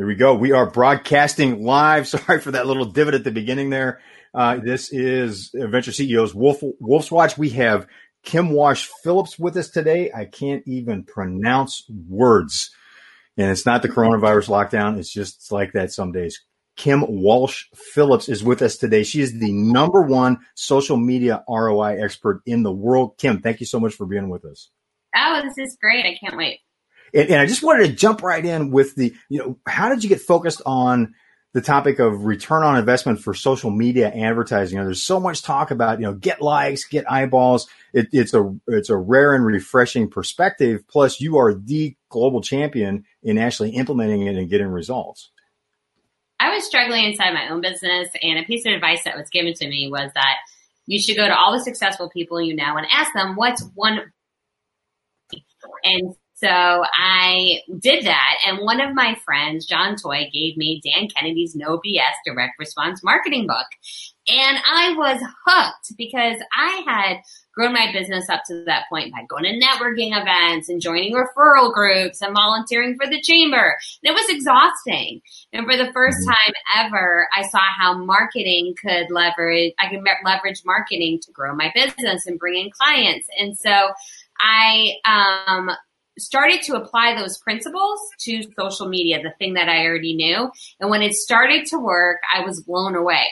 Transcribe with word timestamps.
There 0.00 0.06
we 0.06 0.14
go. 0.14 0.32
We 0.32 0.52
are 0.52 0.64
broadcasting 0.64 1.62
live. 1.62 2.08
Sorry 2.08 2.40
for 2.40 2.52
that 2.52 2.66
little 2.66 2.86
divot 2.86 3.12
at 3.12 3.22
the 3.22 3.30
beginning 3.30 3.68
there. 3.68 4.00
Uh, 4.32 4.56
this 4.56 4.90
is 4.90 5.50
Venture 5.52 5.92
CEOs 5.92 6.34
Wolf, 6.34 6.62
Wolf's 6.80 7.10
Watch. 7.10 7.36
We 7.36 7.50
have 7.50 7.86
Kim 8.24 8.48
Walsh 8.48 8.88
Phillips 9.02 9.38
with 9.38 9.58
us 9.58 9.68
today. 9.68 10.10
I 10.10 10.24
can't 10.24 10.62
even 10.66 11.04
pronounce 11.04 11.84
words. 12.08 12.70
And 13.36 13.50
it's 13.50 13.66
not 13.66 13.82
the 13.82 13.90
coronavirus 13.90 14.48
lockdown. 14.48 14.98
It's 14.98 15.12
just 15.12 15.52
like 15.52 15.74
that 15.74 15.92
some 15.92 16.12
days. 16.12 16.40
Kim 16.78 17.04
Walsh 17.06 17.66
Phillips 17.74 18.30
is 18.30 18.42
with 18.42 18.62
us 18.62 18.78
today. 18.78 19.02
She 19.02 19.20
is 19.20 19.38
the 19.38 19.52
number 19.52 20.00
one 20.00 20.38
social 20.54 20.96
media 20.96 21.44
ROI 21.46 22.02
expert 22.02 22.40
in 22.46 22.62
the 22.62 22.72
world. 22.72 23.18
Kim, 23.18 23.42
thank 23.42 23.60
you 23.60 23.66
so 23.66 23.78
much 23.78 23.96
for 23.96 24.06
being 24.06 24.30
with 24.30 24.46
us. 24.46 24.70
Oh, 25.14 25.42
this 25.44 25.58
is 25.58 25.76
great. 25.78 26.06
I 26.06 26.16
can't 26.18 26.38
wait. 26.38 26.60
And, 27.14 27.30
and 27.30 27.40
I 27.40 27.46
just 27.46 27.62
wanted 27.62 27.86
to 27.86 27.92
jump 27.92 28.22
right 28.22 28.44
in 28.44 28.70
with 28.70 28.94
the, 28.94 29.14
you 29.28 29.38
know, 29.38 29.58
how 29.66 29.88
did 29.88 30.02
you 30.02 30.08
get 30.08 30.20
focused 30.20 30.62
on 30.66 31.14
the 31.52 31.60
topic 31.60 31.98
of 31.98 32.24
return 32.24 32.62
on 32.62 32.78
investment 32.78 33.20
for 33.20 33.34
social 33.34 33.70
media 33.70 34.08
advertising. 34.08 34.76
You 34.76 34.82
know, 34.82 34.86
there's 34.86 35.02
so 35.02 35.18
much 35.18 35.42
talk 35.42 35.72
about, 35.72 35.98
you 35.98 36.06
know, 36.06 36.14
get 36.14 36.40
likes, 36.40 36.84
get 36.84 37.10
eyeballs. 37.10 37.68
It, 37.92 38.08
it's 38.12 38.34
a, 38.34 38.54
it's 38.68 38.88
a 38.88 38.96
rare 38.96 39.34
and 39.34 39.44
refreshing 39.44 40.08
perspective. 40.08 40.86
Plus 40.88 41.20
you 41.20 41.38
are 41.38 41.54
the 41.54 41.96
global 42.08 42.40
champion 42.40 43.04
in 43.22 43.36
actually 43.36 43.70
implementing 43.70 44.22
it 44.22 44.36
and 44.36 44.48
getting 44.48 44.68
results. 44.68 45.30
I 46.38 46.54
was 46.54 46.64
struggling 46.64 47.04
inside 47.04 47.34
my 47.34 47.48
own 47.50 47.60
business 47.60 48.08
and 48.22 48.38
a 48.38 48.44
piece 48.44 48.64
of 48.64 48.72
advice 48.72 49.04
that 49.04 49.16
was 49.16 49.28
given 49.28 49.52
to 49.54 49.68
me 49.68 49.88
was 49.90 50.10
that 50.14 50.36
you 50.86 51.00
should 51.00 51.16
go 51.16 51.26
to 51.26 51.36
all 51.36 51.52
the 51.52 51.62
successful 51.62 52.08
people 52.08 52.40
you 52.40 52.56
know 52.56 52.76
and 52.76 52.86
ask 52.90 53.12
them 53.12 53.36
what's 53.36 53.62
one 53.74 54.00
and 55.84 56.14
so 56.42 56.48
I 56.48 57.60
did 57.78 58.06
that. 58.06 58.34
And 58.46 58.60
one 58.60 58.80
of 58.80 58.94
my 58.94 59.14
friends, 59.24 59.66
John 59.66 59.96
Toy, 59.96 60.30
gave 60.32 60.56
me 60.56 60.80
Dan 60.82 61.08
Kennedy's 61.08 61.54
No 61.54 61.78
BS 61.78 62.14
direct 62.24 62.54
response 62.58 63.02
marketing 63.04 63.46
book. 63.46 63.66
And 64.26 64.58
I 64.64 64.94
was 64.96 65.20
hooked 65.46 65.96
because 65.98 66.36
I 66.56 66.82
had 66.86 67.16
grown 67.52 67.72
my 67.72 67.92
business 67.92 68.28
up 68.30 68.42
to 68.46 68.64
that 68.66 68.84
point 68.88 69.12
by 69.12 69.24
going 69.28 69.44
to 69.44 69.66
networking 69.66 70.18
events 70.18 70.68
and 70.68 70.80
joining 70.80 71.14
referral 71.14 71.72
groups 71.72 72.22
and 72.22 72.34
volunteering 72.34 72.96
for 72.96 73.10
the 73.10 73.20
chamber. 73.20 73.76
And 74.02 74.10
it 74.10 74.14
was 74.14 74.30
exhausting. 74.30 75.20
And 75.52 75.66
for 75.66 75.76
the 75.76 75.92
first 75.92 76.18
mm-hmm. 76.18 76.30
time 76.30 76.86
ever, 76.86 77.28
I 77.36 77.48
saw 77.48 77.60
how 77.60 77.98
marketing 77.98 78.74
could 78.80 79.10
leverage, 79.10 79.74
I 79.78 79.90
could 79.90 80.04
leverage 80.24 80.62
marketing 80.64 81.18
to 81.22 81.32
grow 81.32 81.54
my 81.54 81.72
business 81.74 82.26
and 82.26 82.38
bring 82.38 82.64
in 82.64 82.70
clients. 82.70 83.28
And 83.38 83.56
so 83.56 83.90
I 84.38 84.94
um, 85.04 85.70
started 86.20 86.62
to 86.62 86.74
apply 86.74 87.14
those 87.14 87.38
principles 87.38 87.98
to 88.20 88.42
social 88.58 88.88
media, 88.88 89.22
the 89.22 89.34
thing 89.38 89.54
that 89.54 89.68
I 89.68 89.86
already 89.86 90.14
knew. 90.14 90.50
And 90.80 90.90
when 90.90 91.02
it 91.02 91.14
started 91.14 91.66
to 91.66 91.78
work, 91.78 92.18
I 92.34 92.44
was 92.44 92.62
blown 92.62 92.94
away 92.94 93.24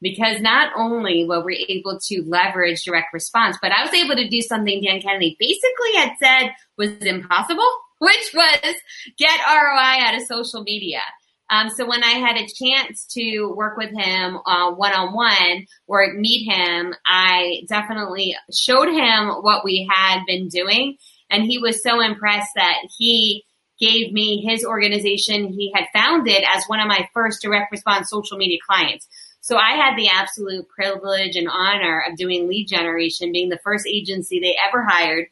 because 0.00 0.40
not 0.40 0.72
only 0.76 1.24
were 1.24 1.44
we 1.44 1.66
able 1.68 1.98
to 1.98 2.22
leverage 2.26 2.84
direct 2.84 3.12
response, 3.12 3.56
but 3.60 3.72
I 3.72 3.82
was 3.82 3.94
able 3.94 4.16
to 4.16 4.28
do 4.28 4.40
something 4.40 4.82
Dan 4.82 5.00
Kennedy 5.00 5.36
basically 5.38 5.94
had 5.96 6.12
said 6.18 6.54
was 6.76 6.90
impossible, 7.00 7.68
which 7.98 8.32
was 8.34 8.74
get 9.18 9.40
ROI 9.46 10.06
out 10.06 10.16
of 10.16 10.26
social 10.26 10.62
media. 10.62 11.00
Um, 11.48 11.70
so 11.70 11.86
when 11.86 12.02
I 12.02 12.10
had 12.10 12.36
a 12.36 12.46
chance 12.46 13.06
to 13.12 13.46
work 13.56 13.76
with 13.76 13.90
him 13.90 14.34
one 14.34 14.92
on 14.92 15.14
one 15.14 15.66
or 15.86 16.12
meet 16.14 16.50
him, 16.50 16.92
I 17.06 17.62
definitely 17.68 18.36
showed 18.52 18.88
him 18.88 19.28
what 19.42 19.64
we 19.64 19.88
had 19.90 20.24
been 20.26 20.48
doing 20.48 20.96
and 21.30 21.44
he 21.44 21.58
was 21.58 21.82
so 21.82 22.00
impressed 22.00 22.50
that 22.54 22.76
he 22.96 23.44
gave 23.78 24.12
me 24.12 24.42
his 24.42 24.64
organization 24.64 25.48
he 25.48 25.72
had 25.74 25.86
founded 25.92 26.42
as 26.48 26.64
one 26.66 26.80
of 26.80 26.88
my 26.88 27.08
first 27.12 27.42
direct 27.42 27.70
response 27.70 28.08
social 28.10 28.38
media 28.38 28.58
clients. 28.66 29.06
So 29.40 29.56
I 29.56 29.72
had 29.72 29.96
the 29.96 30.08
absolute 30.08 30.66
privilege 30.68 31.36
and 31.36 31.48
honor 31.48 32.02
of 32.08 32.16
doing 32.16 32.48
lead 32.48 32.66
generation, 32.66 33.32
being 33.32 33.48
the 33.48 33.60
first 33.62 33.86
agency 33.86 34.40
they 34.40 34.56
ever 34.66 34.82
hired 34.82 35.26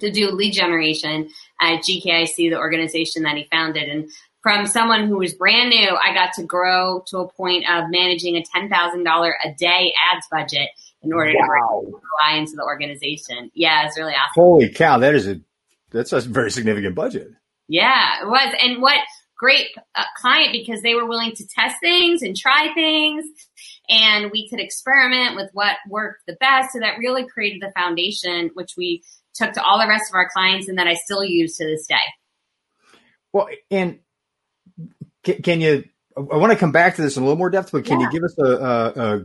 to 0.00 0.10
do 0.10 0.30
lead 0.30 0.52
generation 0.52 1.30
at 1.60 1.82
GKIC, 1.82 2.36
the 2.36 2.58
organization 2.58 3.22
that 3.22 3.36
he 3.36 3.48
founded. 3.50 3.88
And 3.88 4.10
from 4.42 4.66
someone 4.66 5.06
who 5.06 5.18
was 5.18 5.34
brand 5.34 5.70
new, 5.70 5.96
I 5.96 6.12
got 6.12 6.32
to 6.34 6.42
grow 6.42 7.04
to 7.08 7.18
a 7.18 7.32
point 7.32 7.64
of 7.70 7.90
managing 7.90 8.36
a 8.36 8.42
$10,000 8.42 9.32
a 9.44 9.54
day 9.54 9.94
ads 10.12 10.26
budget 10.30 10.68
in 11.02 11.12
order 11.12 11.32
wow. 11.34 11.82
to 11.84 11.86
rely 11.86 12.38
into 12.38 12.52
the 12.54 12.62
organization. 12.62 13.50
Yeah, 13.54 13.86
it's 13.86 13.98
really 13.98 14.12
awesome. 14.12 14.42
Holy 14.42 14.68
cow, 14.68 14.98
that 14.98 15.14
is 15.14 15.26
a 15.28 15.40
that's 15.90 16.12
a 16.12 16.20
very 16.20 16.50
significant 16.50 16.94
budget. 16.94 17.32
Yeah, 17.68 18.22
it 18.22 18.26
was. 18.26 18.54
And 18.60 18.82
what 18.82 19.00
great 19.42 19.68
uh, 19.96 20.04
client 20.16 20.52
because 20.52 20.82
they 20.82 20.94
were 20.94 21.06
willing 21.06 21.32
to 21.32 21.44
test 21.48 21.76
things 21.80 22.22
and 22.22 22.36
try 22.36 22.72
things 22.74 23.24
and 23.88 24.30
we 24.30 24.48
could 24.48 24.60
experiment 24.60 25.34
with 25.34 25.50
what 25.52 25.76
worked 25.88 26.22
the 26.28 26.34
best. 26.34 26.72
So 26.72 26.78
that 26.78 26.98
really 26.98 27.26
created 27.26 27.60
the 27.60 27.72
foundation, 27.72 28.50
which 28.54 28.74
we 28.76 29.02
took 29.34 29.52
to 29.54 29.62
all 29.62 29.80
the 29.80 29.88
rest 29.88 30.04
of 30.10 30.14
our 30.14 30.28
clients 30.32 30.68
and 30.68 30.78
that 30.78 30.86
I 30.86 30.94
still 30.94 31.24
use 31.24 31.56
to 31.56 31.64
this 31.64 31.86
day. 31.88 31.96
Well, 33.32 33.48
and 33.68 33.98
can, 35.24 35.42
can 35.42 35.60
you, 35.60 35.84
I 36.16 36.36
want 36.36 36.52
to 36.52 36.58
come 36.58 36.72
back 36.72 36.96
to 36.96 37.02
this 37.02 37.16
in 37.16 37.24
a 37.24 37.26
little 37.26 37.38
more 37.38 37.50
depth, 37.50 37.72
but 37.72 37.84
can 37.84 37.98
yeah. 37.98 38.06
you 38.06 38.12
give 38.12 38.22
us 38.22 38.38
a, 38.38 38.44
a, 38.44 39.16
a 39.16 39.24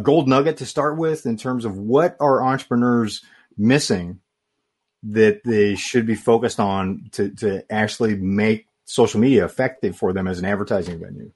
gold 0.00 0.28
nugget 0.28 0.58
to 0.58 0.66
start 0.66 0.96
with 0.96 1.26
in 1.26 1.36
terms 1.36 1.64
of 1.64 1.76
what 1.76 2.16
are 2.20 2.42
entrepreneurs 2.42 3.22
missing 3.56 4.20
that 5.02 5.42
they 5.44 5.76
should 5.76 6.06
be 6.06 6.14
focused 6.14 6.58
on 6.58 7.08
to, 7.12 7.30
to 7.30 7.72
actually 7.72 8.16
make 8.16 8.66
social 8.84 9.20
media 9.20 9.44
effective 9.44 9.96
for 9.96 10.12
them 10.12 10.26
as 10.26 10.38
an 10.38 10.44
advertising 10.44 10.98
venue? 10.98 11.30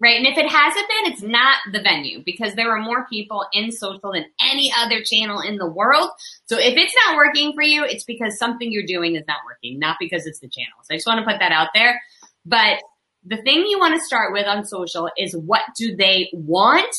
Right. 0.00 0.16
And 0.16 0.26
if 0.26 0.36
it 0.36 0.48
hasn't 0.48 0.88
been, 0.88 1.12
it's 1.12 1.22
not 1.22 1.58
the 1.70 1.80
venue 1.80 2.24
because 2.24 2.54
there 2.54 2.72
are 2.72 2.80
more 2.80 3.06
people 3.06 3.46
in 3.52 3.70
social 3.70 4.12
than 4.12 4.24
any 4.40 4.72
other 4.76 5.00
channel 5.04 5.40
in 5.40 5.58
the 5.58 5.70
world. 5.70 6.10
So 6.46 6.58
if 6.58 6.76
it's 6.76 6.94
not 7.06 7.16
working 7.16 7.52
for 7.52 7.62
you, 7.62 7.84
it's 7.84 8.02
because 8.02 8.36
something 8.36 8.72
you're 8.72 8.82
doing 8.84 9.14
is 9.14 9.22
not 9.28 9.38
working, 9.46 9.78
not 9.78 9.98
because 10.00 10.26
it's 10.26 10.40
the 10.40 10.48
channel. 10.48 10.72
So 10.82 10.94
I 10.94 10.96
just 10.96 11.06
want 11.06 11.20
to 11.20 11.30
put 11.30 11.38
that 11.38 11.52
out 11.52 11.68
there. 11.72 12.02
But 12.44 12.82
the 13.24 13.36
thing 13.36 13.64
you 13.68 13.78
want 13.78 13.94
to 13.94 14.04
start 14.04 14.32
with 14.32 14.44
on 14.46 14.64
social 14.64 15.08
is 15.16 15.36
what 15.36 15.62
do 15.78 15.94
they 15.94 16.30
want 16.32 16.92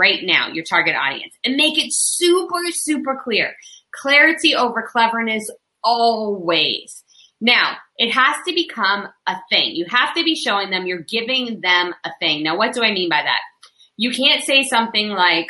right 0.00 0.20
now, 0.22 0.48
your 0.48 0.64
target 0.64 0.96
audience, 0.96 1.34
and 1.44 1.56
make 1.56 1.78
it 1.78 1.92
super, 1.92 2.60
super 2.72 3.20
clear. 3.22 3.54
Clarity 3.92 4.54
over 4.54 4.82
cleverness 4.82 5.50
always. 5.84 7.04
Now, 7.40 7.76
it 7.96 8.12
has 8.12 8.36
to 8.46 8.54
become 8.54 9.08
a 9.26 9.36
thing. 9.50 9.74
You 9.74 9.86
have 9.88 10.14
to 10.14 10.24
be 10.24 10.34
showing 10.34 10.70
them 10.70 10.86
you're 10.86 11.02
giving 11.02 11.60
them 11.60 11.94
a 12.04 12.10
thing. 12.18 12.42
Now, 12.42 12.56
what 12.56 12.72
do 12.72 12.82
I 12.82 12.92
mean 12.92 13.10
by 13.10 13.22
that? 13.22 13.40
You 13.96 14.10
can't 14.10 14.42
say 14.42 14.62
something 14.62 15.08
like 15.08 15.48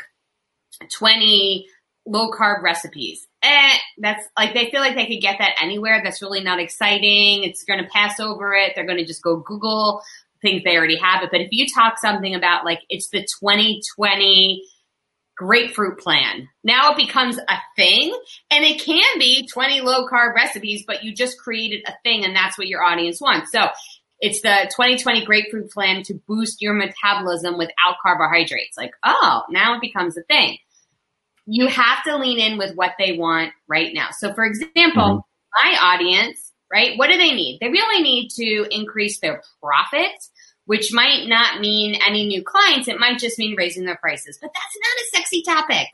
20 0.93 1.66
low 2.06 2.31
carb 2.31 2.62
recipes. 2.62 3.27
Eh, 3.43 3.77
that's 3.99 4.27
like 4.37 4.55
they 4.55 4.71
feel 4.71 4.81
like 4.81 4.94
they 4.94 5.06
could 5.06 5.22
get 5.22 5.39
that 5.39 5.56
anywhere. 5.62 6.00
That's 6.03 6.22
really 6.22 6.43
not 6.43 6.60
exciting. 6.60 7.44
It's 7.44 7.65
going 7.65 7.83
to 7.83 7.91
pass 7.91 8.21
over 8.21 8.55
it. 8.55 8.72
They're 8.75 8.87
going 8.87 8.99
to 8.99 9.06
just 9.06 9.22
go 9.22 9.37
Google 9.37 10.03
think 10.43 10.65
they 10.65 10.77
already 10.77 10.99
have 10.99 11.23
it. 11.23 11.31
But 11.31 11.41
if 11.41 11.49
you 11.51 11.67
talk 11.75 11.99
something 11.99 12.34
about 12.34 12.65
like 12.65 12.81
it's 12.89 13.09
the 13.09 13.21
2020 13.21 14.62
grapefruit 15.37 15.99
plan, 15.99 16.49
now 16.62 16.93
it 16.93 16.97
becomes 16.97 17.39
a 17.39 17.56
thing 17.77 18.17
and 18.51 18.65
it 18.65 18.81
can 18.81 19.19
be 19.19 19.47
20 19.47 19.81
low 19.81 20.06
carb 20.06 20.34
recipes, 20.34 20.84
but 20.87 21.03
you 21.03 21.15
just 21.15 21.39
created 21.39 21.83
a 21.87 21.95
thing 22.05 22.25
and 22.25 22.34
that's 22.34 22.59
what 22.59 22.69
your 22.69 22.83
audience 22.83 23.21
wants. 23.21 23.53
So 23.53 23.69
it's 24.21 24.43
the 24.43 24.71
2020 24.71 25.25
grapefruit 25.25 25.71
plan 25.71 26.03
to 26.05 26.21
boost 26.28 26.61
your 26.61 26.75
metabolism 26.75 27.57
without 27.57 27.97
carbohydrates. 28.03 28.77
Like, 28.77 28.93
oh, 29.03 29.43
now 29.51 29.75
it 29.75 29.81
becomes 29.81 30.17
a 30.17 30.22
thing. 30.22 30.59
You 31.47 31.69
have 31.69 32.05
to 32.05 32.17
lean 32.19 32.39
in 32.39 32.59
with 32.59 32.77
what 32.77 32.93
they 32.99 33.17
want 33.17 33.53
right 33.67 33.93
now. 33.95 34.09
So 34.12 34.34
for 34.34 34.45
example, 34.45 35.25
mm-hmm. 35.55 35.69
my 35.69 35.78
audience 35.81 36.50
right? 36.72 36.97
What 36.97 37.10
do 37.10 37.16
they 37.16 37.32
need? 37.32 37.58
They 37.60 37.69
really 37.69 38.03
need 38.03 38.31
to 38.36 38.66
increase 38.70 39.20
their 39.20 39.42
profits, 39.62 40.31
which 40.66 40.92
might 40.92 41.27
not 41.27 41.60
mean 41.60 42.00
any 42.06 42.27
new 42.27 42.42
clients. 42.42 42.89
It 42.89 43.00
might 43.00 43.18
just 43.18 43.39
mean 43.39 43.56
raising 43.56 43.84
their 43.84 43.97
prices, 43.97 44.39
but 44.41 44.50
that's 44.54 44.78
not 44.80 45.03
a 45.03 45.16
sexy 45.16 45.42
topic. 45.42 45.89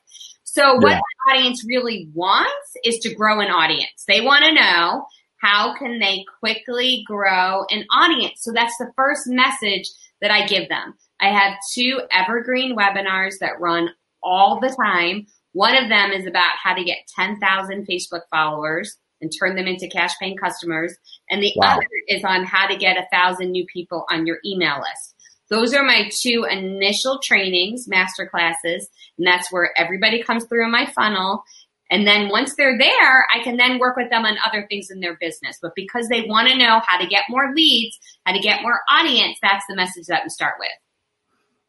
So 0.44 0.74
what 0.74 0.92
yeah. 0.92 1.00
the 1.00 1.32
audience 1.32 1.64
really 1.66 2.08
wants 2.14 2.76
is 2.84 2.98
to 3.00 3.14
grow 3.14 3.40
an 3.40 3.48
audience. 3.48 4.04
They 4.06 4.20
want 4.20 4.44
to 4.44 4.54
know 4.54 5.06
how 5.38 5.76
can 5.76 5.98
they 5.98 6.24
quickly 6.40 7.04
grow 7.06 7.64
an 7.70 7.84
audience. 7.90 8.40
So 8.40 8.52
that's 8.52 8.76
the 8.78 8.90
first 8.96 9.26
message 9.26 9.88
that 10.20 10.30
I 10.30 10.46
give 10.46 10.68
them. 10.68 10.94
I 11.20 11.28
have 11.28 11.54
two 11.74 12.00
evergreen 12.10 12.76
webinars 12.76 13.38
that 13.40 13.60
run 13.60 13.90
all 14.22 14.60
the 14.60 14.74
time. 14.74 15.26
One 15.52 15.76
of 15.76 15.88
them 15.88 16.10
is 16.10 16.26
about 16.26 16.52
how 16.62 16.74
to 16.74 16.84
get 16.84 16.98
10,000 17.14 17.86
Facebook 17.86 18.22
followers 18.30 18.96
and 19.20 19.30
turn 19.38 19.56
them 19.56 19.66
into 19.66 19.88
cash 19.88 20.12
paying 20.20 20.36
customers. 20.36 20.94
And 21.30 21.42
the 21.42 21.52
wow. 21.56 21.74
other 21.74 21.86
is 22.08 22.24
on 22.24 22.44
how 22.44 22.66
to 22.66 22.76
get 22.76 22.96
a 22.96 23.06
thousand 23.12 23.50
new 23.50 23.66
people 23.72 24.04
on 24.10 24.26
your 24.26 24.38
email 24.44 24.76
list. 24.78 25.14
Those 25.48 25.74
are 25.74 25.84
my 25.84 26.10
two 26.22 26.44
initial 26.50 27.20
trainings, 27.22 27.86
master 27.86 28.26
classes, 28.26 28.88
and 29.16 29.26
that's 29.26 29.52
where 29.52 29.72
everybody 29.76 30.22
comes 30.22 30.44
through 30.44 30.64
in 30.64 30.72
my 30.72 30.86
funnel. 30.86 31.44
And 31.88 32.04
then 32.04 32.30
once 32.30 32.56
they're 32.56 32.76
there, 32.76 33.26
I 33.32 33.44
can 33.44 33.56
then 33.56 33.78
work 33.78 33.96
with 33.96 34.10
them 34.10 34.24
on 34.24 34.36
other 34.44 34.66
things 34.68 34.90
in 34.90 34.98
their 34.98 35.16
business. 35.20 35.58
But 35.62 35.76
because 35.76 36.08
they 36.08 36.22
want 36.22 36.48
to 36.48 36.58
know 36.58 36.80
how 36.84 36.98
to 36.98 37.06
get 37.06 37.24
more 37.28 37.52
leads, 37.54 37.96
how 38.24 38.32
to 38.32 38.40
get 38.40 38.62
more 38.62 38.80
audience, 38.90 39.38
that's 39.40 39.64
the 39.68 39.76
message 39.76 40.06
that 40.08 40.22
we 40.24 40.30
start 40.30 40.54
with. 40.58 40.68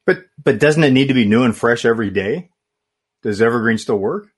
But 0.08 0.26
but 0.44 0.60
doesn't 0.60 0.84
it 0.84 0.92
need 0.92 1.10
to 1.10 1.14
be 1.14 1.26
new 1.26 1.44
and 1.44 1.56
fresh 1.56 1.86
every 1.86 2.10
day? 2.10 2.50
Does 3.22 3.42
Evergreen 3.42 3.78
still 3.78 3.98
work? 3.98 4.30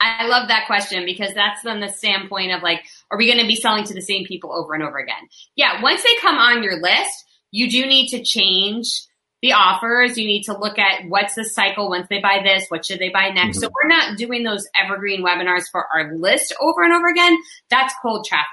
I 0.00 0.26
love 0.26 0.48
that 0.48 0.66
question 0.66 1.04
because 1.04 1.34
that's 1.34 1.60
from 1.62 1.80
the 1.80 1.88
standpoint 1.88 2.52
of 2.52 2.62
like, 2.62 2.84
are 3.10 3.18
we 3.18 3.26
going 3.26 3.40
to 3.40 3.46
be 3.46 3.56
selling 3.56 3.84
to 3.84 3.94
the 3.94 4.00
same 4.00 4.24
people 4.24 4.52
over 4.52 4.74
and 4.74 4.82
over 4.82 4.98
again? 4.98 5.28
Yeah, 5.56 5.82
once 5.82 6.02
they 6.02 6.14
come 6.20 6.36
on 6.36 6.62
your 6.62 6.80
list, 6.80 7.24
you 7.50 7.68
do 7.68 7.84
need 7.86 8.08
to 8.10 8.22
change 8.22 9.02
the 9.42 9.52
offers. 9.52 10.18
You 10.18 10.26
need 10.26 10.44
to 10.44 10.56
look 10.56 10.78
at 10.78 11.08
what's 11.08 11.34
the 11.34 11.44
cycle 11.44 11.88
once 11.88 12.06
they 12.08 12.20
buy 12.20 12.40
this, 12.42 12.66
what 12.68 12.84
should 12.84 12.98
they 12.98 13.08
buy 13.08 13.30
next. 13.30 13.58
Mm-hmm. 13.58 13.66
So 13.66 13.70
we're 13.74 13.88
not 13.88 14.18
doing 14.18 14.42
those 14.42 14.66
evergreen 14.80 15.24
webinars 15.24 15.64
for 15.70 15.86
our 15.94 16.16
list 16.16 16.54
over 16.60 16.82
and 16.82 16.92
over 16.92 17.08
again. 17.08 17.36
That's 17.70 17.94
cold 18.02 18.26
traffic. 18.26 18.46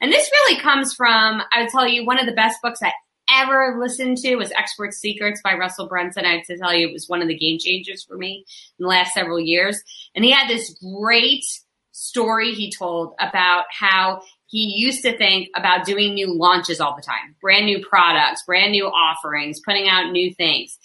And 0.00 0.12
this 0.12 0.30
really 0.32 0.60
comes 0.60 0.94
from, 0.94 1.42
I 1.52 1.62
would 1.62 1.70
tell 1.70 1.88
you, 1.88 2.04
one 2.04 2.18
of 2.18 2.26
the 2.26 2.32
best 2.32 2.60
books 2.62 2.80
I 2.82 2.92
ever 3.42 3.78
listened 3.80 4.18
to 4.18 4.36
was 4.36 4.52
Expert 4.52 4.94
Secrets 4.94 5.40
by 5.42 5.54
Russell 5.54 5.88
Brunson. 5.88 6.24
I 6.24 6.36
have 6.36 6.46
to 6.46 6.58
tell 6.58 6.74
you, 6.74 6.88
it 6.88 6.92
was 6.92 7.08
one 7.08 7.22
of 7.22 7.28
the 7.28 7.36
game 7.36 7.58
changers 7.58 8.04
for 8.04 8.16
me 8.16 8.44
in 8.78 8.84
the 8.84 8.88
last 8.88 9.12
several 9.14 9.40
years. 9.40 9.82
And 10.14 10.24
he 10.24 10.30
had 10.30 10.48
this 10.48 10.76
great 10.80 11.44
story 11.92 12.52
he 12.52 12.72
told 12.72 13.14
about 13.20 13.64
how 13.70 14.20
he 14.46 14.74
used 14.76 15.02
to 15.02 15.16
think 15.16 15.48
about 15.56 15.86
doing 15.86 16.14
new 16.14 16.32
launches 16.32 16.80
all 16.80 16.94
the 16.94 17.02
time, 17.02 17.34
brand 17.40 17.66
new 17.66 17.84
products, 17.84 18.42
brand 18.46 18.72
new 18.72 18.86
offerings, 18.86 19.60
putting 19.64 19.88
out 19.88 20.10
new 20.10 20.32
things. 20.34 20.78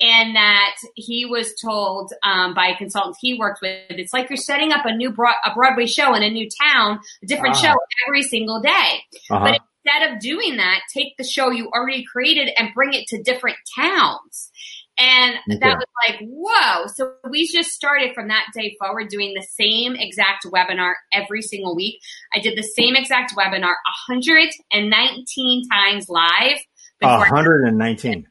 And 0.00 0.36
that 0.36 0.76
he 0.94 1.24
was 1.24 1.54
told 1.54 2.12
um, 2.22 2.52
by 2.54 2.66
a 2.68 2.76
consultant 2.76 3.16
he 3.20 3.38
worked 3.38 3.60
with, 3.62 3.80
it's 3.90 4.12
like 4.12 4.28
you're 4.28 4.36
setting 4.36 4.72
up 4.72 4.84
a 4.84 4.94
new 4.94 5.10
broad, 5.10 5.34
a 5.44 5.54
Broadway 5.54 5.86
show 5.86 6.14
in 6.14 6.22
a 6.22 6.30
new 6.30 6.48
town, 6.62 7.00
a 7.22 7.26
different 7.26 7.54
ah. 7.56 7.58
show 7.58 7.74
every 8.06 8.22
single 8.22 8.60
day. 8.60 9.00
Uh-huh. 9.30 9.40
But 9.40 9.60
instead 9.86 10.12
of 10.12 10.20
doing 10.20 10.56
that, 10.56 10.80
take 10.92 11.16
the 11.16 11.24
show 11.24 11.50
you 11.50 11.70
already 11.70 12.04
created 12.04 12.50
and 12.56 12.74
bring 12.74 12.92
it 12.92 13.06
to 13.08 13.22
different 13.22 13.56
towns. 13.76 14.50
And 14.98 15.34
okay. 15.50 15.58
that 15.60 15.76
was 15.76 15.86
like, 16.08 16.20
whoa. 16.22 16.86
So 16.94 17.12
we 17.28 17.46
just 17.46 17.70
started 17.70 18.14
from 18.14 18.28
that 18.28 18.46
day 18.54 18.76
forward 18.80 19.08
doing 19.08 19.34
the 19.34 19.42
same 19.42 19.94
exact 19.94 20.46
webinar 20.46 20.94
every 21.12 21.42
single 21.42 21.76
week. 21.76 22.00
I 22.34 22.40
did 22.40 22.56
the 22.56 22.62
same 22.62 22.96
exact 22.96 23.34
webinar 23.36 23.74
119 24.08 25.68
times 25.68 26.08
live. 26.08 26.58
119. 27.00 28.26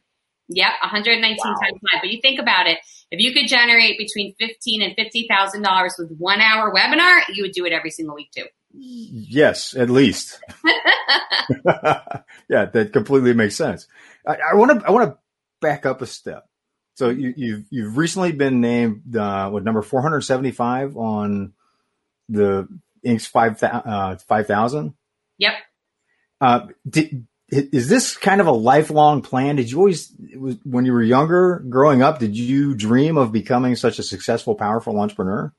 Yep, 0.48 0.72
119 0.80 1.36
wow. 1.38 1.54
times 1.54 1.80
live. 1.92 2.00
But 2.02 2.10
you 2.10 2.20
think 2.20 2.40
about 2.40 2.66
it, 2.66 2.78
if 3.12 3.20
you 3.20 3.32
could 3.32 3.46
generate 3.46 3.96
between 3.98 4.34
fifteen 4.36 4.82
and 4.82 4.94
fifty 4.96 5.28
thousand 5.28 5.62
dollars 5.62 5.94
with 5.96 6.10
one 6.18 6.40
hour 6.40 6.72
webinar, 6.74 7.20
you 7.32 7.44
would 7.44 7.52
do 7.52 7.64
it 7.64 7.72
every 7.72 7.90
single 7.90 8.16
week 8.16 8.30
too. 8.32 8.46
Yes, 8.78 9.74
at 9.74 9.90
least. 9.90 10.40
yeah, 12.48 12.66
that 12.66 12.90
completely 12.92 13.32
makes 13.32 13.56
sense. 13.56 13.86
I 14.26 14.54
want 14.54 14.80
to 14.80 14.86
I 14.86 14.90
want 14.90 15.10
to 15.10 15.18
back 15.60 15.86
up 15.86 16.02
a 16.02 16.06
step. 16.06 16.48
So 16.94 17.10
you, 17.10 17.28
have 17.28 17.38
you've, 17.38 17.64
you've 17.70 17.96
recently 17.96 18.32
been 18.32 18.60
named 18.60 19.16
uh, 19.16 19.50
what 19.50 19.64
number 19.64 19.82
four 19.82 20.02
hundred 20.02 20.22
seventy 20.22 20.50
five 20.50 20.96
on 20.96 21.52
the 22.28 22.68
Inc.'s 23.04 23.26
five 23.26 23.62
uh, 23.62 24.16
five 24.16 24.46
thousand. 24.46 24.94
Yep. 25.38 25.52
Uh, 26.40 26.66
did, 26.88 27.26
is 27.48 27.88
this 27.88 28.16
kind 28.16 28.40
of 28.40 28.48
a 28.48 28.52
lifelong 28.52 29.22
plan? 29.22 29.56
Did 29.56 29.70
you 29.70 29.78
always, 29.78 30.12
was, 30.36 30.56
when 30.64 30.84
you 30.84 30.92
were 30.92 31.02
younger, 31.02 31.64
growing 31.68 32.02
up, 32.02 32.18
did 32.18 32.36
you 32.36 32.74
dream 32.74 33.16
of 33.16 33.30
becoming 33.30 33.76
such 33.76 34.00
a 34.00 34.02
successful, 34.02 34.56
powerful 34.56 34.98
entrepreneur? 34.98 35.54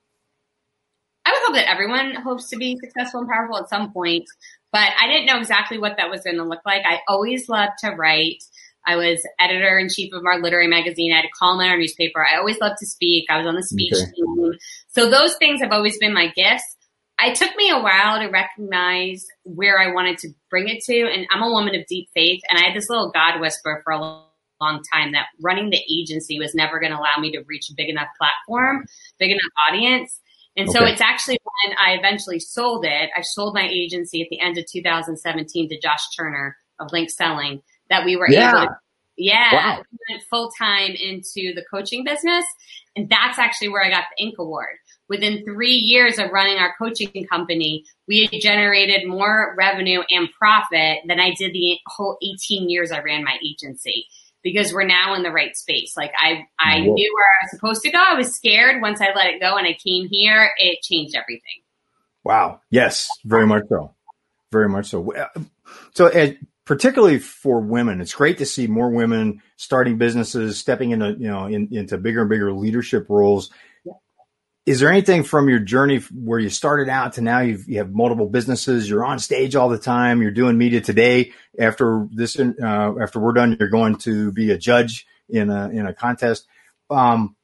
I 1.57 1.69
would 1.69 1.77
hope 1.81 1.91
that 1.91 2.05
everyone 2.05 2.15
hopes 2.23 2.49
to 2.49 2.57
be 2.57 2.77
successful 2.77 3.21
and 3.21 3.29
powerful 3.29 3.57
at 3.57 3.69
some 3.69 3.91
point, 3.91 4.25
but 4.71 4.89
I 4.99 5.07
didn't 5.07 5.25
know 5.25 5.37
exactly 5.37 5.77
what 5.77 5.97
that 5.97 6.09
was 6.09 6.21
going 6.21 6.37
to 6.37 6.43
look 6.43 6.61
like. 6.65 6.83
I 6.85 6.99
always 7.07 7.49
loved 7.49 7.73
to 7.79 7.91
write. 7.91 8.43
I 8.85 8.95
was 8.95 9.21
editor 9.39 9.77
in 9.77 9.89
chief 9.89 10.13
of 10.13 10.25
our 10.25 10.39
literary 10.39 10.67
magazine. 10.67 11.11
I 11.11 11.17
had 11.17 11.25
a 11.25 11.29
column 11.37 11.61
in 11.61 11.69
our 11.69 11.77
newspaper. 11.77 12.25
I 12.25 12.37
always 12.37 12.59
loved 12.59 12.77
to 12.79 12.85
speak. 12.85 13.25
I 13.29 13.37
was 13.37 13.47
on 13.47 13.55
the 13.55 13.63
speech 13.63 13.93
okay. 13.93 14.11
team. 14.11 14.53
So 14.87 15.09
those 15.09 15.35
things 15.37 15.61
have 15.61 15.71
always 15.71 15.97
been 15.97 16.13
my 16.13 16.31
gifts. 16.35 16.75
It 17.19 17.35
took 17.35 17.55
me 17.57 17.69
a 17.69 17.79
while 17.79 18.19
to 18.19 18.27
recognize 18.27 19.25
where 19.43 19.79
I 19.79 19.91
wanted 19.91 20.19
to 20.19 20.29
bring 20.49 20.69
it 20.69 20.83
to. 20.85 21.09
And 21.11 21.27
I'm 21.31 21.41
a 21.41 21.51
woman 21.51 21.75
of 21.75 21.85
deep 21.87 22.09
faith. 22.13 22.41
And 22.49 22.59
I 22.59 22.65
had 22.65 22.75
this 22.75 22.89
little 22.89 23.11
God 23.11 23.41
whisper 23.41 23.81
for 23.83 23.91
a 23.91 23.99
long 23.99 24.83
time 24.93 25.11
that 25.13 25.27
running 25.41 25.69
the 25.69 25.81
agency 25.91 26.39
was 26.39 26.55
never 26.55 26.79
going 26.79 26.91
to 26.91 26.97
allow 26.97 27.17
me 27.19 27.31
to 27.31 27.43
reach 27.47 27.69
a 27.69 27.73
big 27.75 27.89
enough 27.89 28.07
platform, 28.17 28.85
big 29.19 29.31
enough 29.31 29.51
audience. 29.67 30.19
And 30.57 30.67
okay. 30.67 30.77
so 30.77 30.85
it's 30.85 31.01
actually 31.01 31.37
when 31.43 31.77
I 31.77 31.93
eventually 31.93 32.39
sold 32.39 32.83
it, 32.83 33.11
I 33.15 33.21
sold 33.21 33.53
my 33.53 33.67
agency 33.69 34.21
at 34.21 34.27
the 34.29 34.39
end 34.39 34.57
of 34.57 34.65
2017 34.65 35.69
to 35.69 35.79
Josh 35.79 36.03
Turner 36.17 36.57
of 36.79 36.89
LinkedSelling 36.89 37.61
that 37.89 38.03
we 38.03 38.15
were 38.15 38.29
yeah. 38.29 38.49
able 38.49 38.67
to 38.67 38.75
yeah, 39.19 39.53
wow. 39.53 39.83
we 39.91 39.97
went 40.13 40.23
full 40.29 40.51
time 40.51 40.91
into 40.91 41.53
the 41.55 41.65
coaching 41.71 42.03
business. 42.03 42.45
And 42.95 43.09
that's 43.09 43.39
actually 43.39 43.69
where 43.69 43.83
I 43.83 43.89
got 43.89 44.03
the 44.15 44.23
Inc. 44.23 44.33
award. 44.37 44.77
Within 45.09 45.43
three 45.43 45.73
years 45.73 46.19
of 46.19 46.31
running 46.31 46.57
our 46.57 46.75
coaching 46.77 47.25
company, 47.27 47.83
we 48.07 48.29
had 48.31 48.41
generated 48.41 49.07
more 49.07 49.55
revenue 49.57 50.01
and 50.09 50.29
profit 50.37 50.99
than 51.07 51.19
I 51.19 51.33
did 51.37 51.53
the 51.53 51.79
whole 51.87 52.17
18 52.21 52.69
years 52.69 52.91
I 52.91 52.99
ran 52.99 53.23
my 53.23 53.37
agency 53.43 54.05
because 54.43 54.73
we're 54.73 54.85
now 54.85 55.15
in 55.15 55.23
the 55.23 55.31
right 55.31 55.55
space. 55.55 55.95
Like 55.97 56.11
I, 56.19 56.45
I 56.59 56.81
Whoa. 56.81 56.93
knew 56.93 57.13
where 57.15 57.25
I 57.25 57.43
was 57.43 57.51
supposed 57.51 57.81
to 57.83 57.91
go. 57.91 57.99
I 57.99 58.13
was 58.15 58.35
scared 58.35 58.81
once 58.81 59.01
I 59.01 59.13
let 59.15 59.27
it 59.27 59.41
go 59.41 59.57
and 59.57 59.67
I 59.67 59.73
came 59.73 60.07
here, 60.09 60.51
it 60.57 60.81
changed 60.81 61.15
everything. 61.15 61.61
Wow. 62.23 62.61
Yes, 62.69 63.09
very 63.25 63.47
much 63.47 63.63
so. 63.69 63.93
Very 64.51 64.69
much 64.69 64.87
so. 64.87 65.13
So, 65.93 66.33
particularly 66.65 67.19
for 67.19 67.61
women, 67.61 68.01
it's 68.01 68.13
great 68.13 68.37
to 68.39 68.45
see 68.45 68.67
more 68.67 68.89
women 68.89 69.41
starting 69.55 69.97
businesses, 69.97 70.57
stepping 70.57 70.91
into 70.91 71.15
you 71.19 71.27
know 71.27 71.45
in, 71.45 71.69
into 71.71 71.97
bigger 71.97 72.21
and 72.21 72.29
bigger 72.29 72.53
leadership 72.53 73.07
roles. 73.09 73.51
Is 74.67 74.81
there 74.81 74.91
anything 74.91 75.23
from 75.23 75.47
your 75.47 75.59
journey 75.59 75.99
where 76.13 76.39
you 76.39 76.49
started 76.49 76.89
out 76.89 77.13
to 77.13 77.21
now 77.21 77.39
you've, 77.39 77.69
you 77.69 77.77
have 77.77 77.93
multiple 77.93 78.27
businesses, 78.27 78.89
you're 78.89 79.05
on 79.05 79.17
stage 79.17 79.55
all 79.55 79.69
the 79.69 79.77
time, 79.77 80.21
you're 80.21 80.29
doing 80.29 80.57
media 80.57 80.81
today. 80.81 81.31
After 81.57 82.05
this, 82.11 82.37
uh, 82.37 82.93
after 83.01 83.17
we're 83.21 83.31
done, 83.31 83.55
you're 83.57 83.69
going 83.69 83.95
to 83.99 84.33
be 84.33 84.51
a 84.51 84.57
judge 84.57 85.07
in 85.29 85.49
a 85.49 85.69
in 85.69 85.87
a 85.87 85.93
contest. 85.93 86.47
Um, 86.89 87.37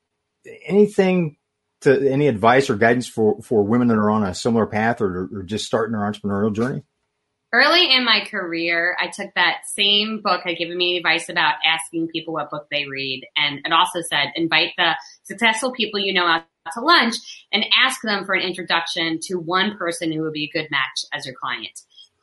anything 0.65 1.37
to 1.81 2.11
any 2.11 2.27
advice 2.27 2.69
or 2.69 2.75
guidance 2.75 3.07
for 3.07 3.41
for 3.41 3.63
women 3.63 3.87
that 3.87 3.97
are 3.97 4.11
on 4.11 4.23
a 4.25 4.35
similar 4.35 4.65
path 4.65 4.99
or, 4.99 5.29
or 5.33 5.43
just 5.43 5.65
starting 5.65 5.93
their 5.93 6.01
entrepreneurial 6.01 6.53
journey? 6.53 6.83
Early 7.53 7.93
in 7.93 8.03
my 8.03 8.25
career, 8.29 8.97
I 8.99 9.07
took 9.07 9.33
that 9.35 9.65
same 9.65 10.21
book 10.21 10.41
had 10.43 10.57
given 10.57 10.75
me 10.75 10.97
advice 10.97 11.29
about 11.29 11.53
asking 11.65 12.07
people 12.07 12.33
what 12.33 12.49
book 12.49 12.67
they 12.71 12.85
read. 12.85 13.25
And 13.37 13.59
it 13.63 13.71
also 13.71 14.01
said, 14.01 14.33
invite 14.35 14.71
the 14.77 14.97
successful 15.21 15.71
people 15.71 15.99
you 15.99 16.13
know 16.13 16.25
out 16.25 16.45
to 16.73 16.81
lunch 16.81 17.15
and 17.51 17.65
ask 17.85 18.01
them 18.01 18.25
for 18.25 18.33
an 18.33 18.41
introduction 18.41 19.19
to 19.21 19.35
one 19.35 19.77
person 19.77 20.11
who 20.11 20.21
would 20.23 20.33
be 20.33 20.45
a 20.45 20.57
good 20.57 20.71
match 20.71 21.05
as 21.13 21.25
your 21.25 21.35
client. 21.35 21.79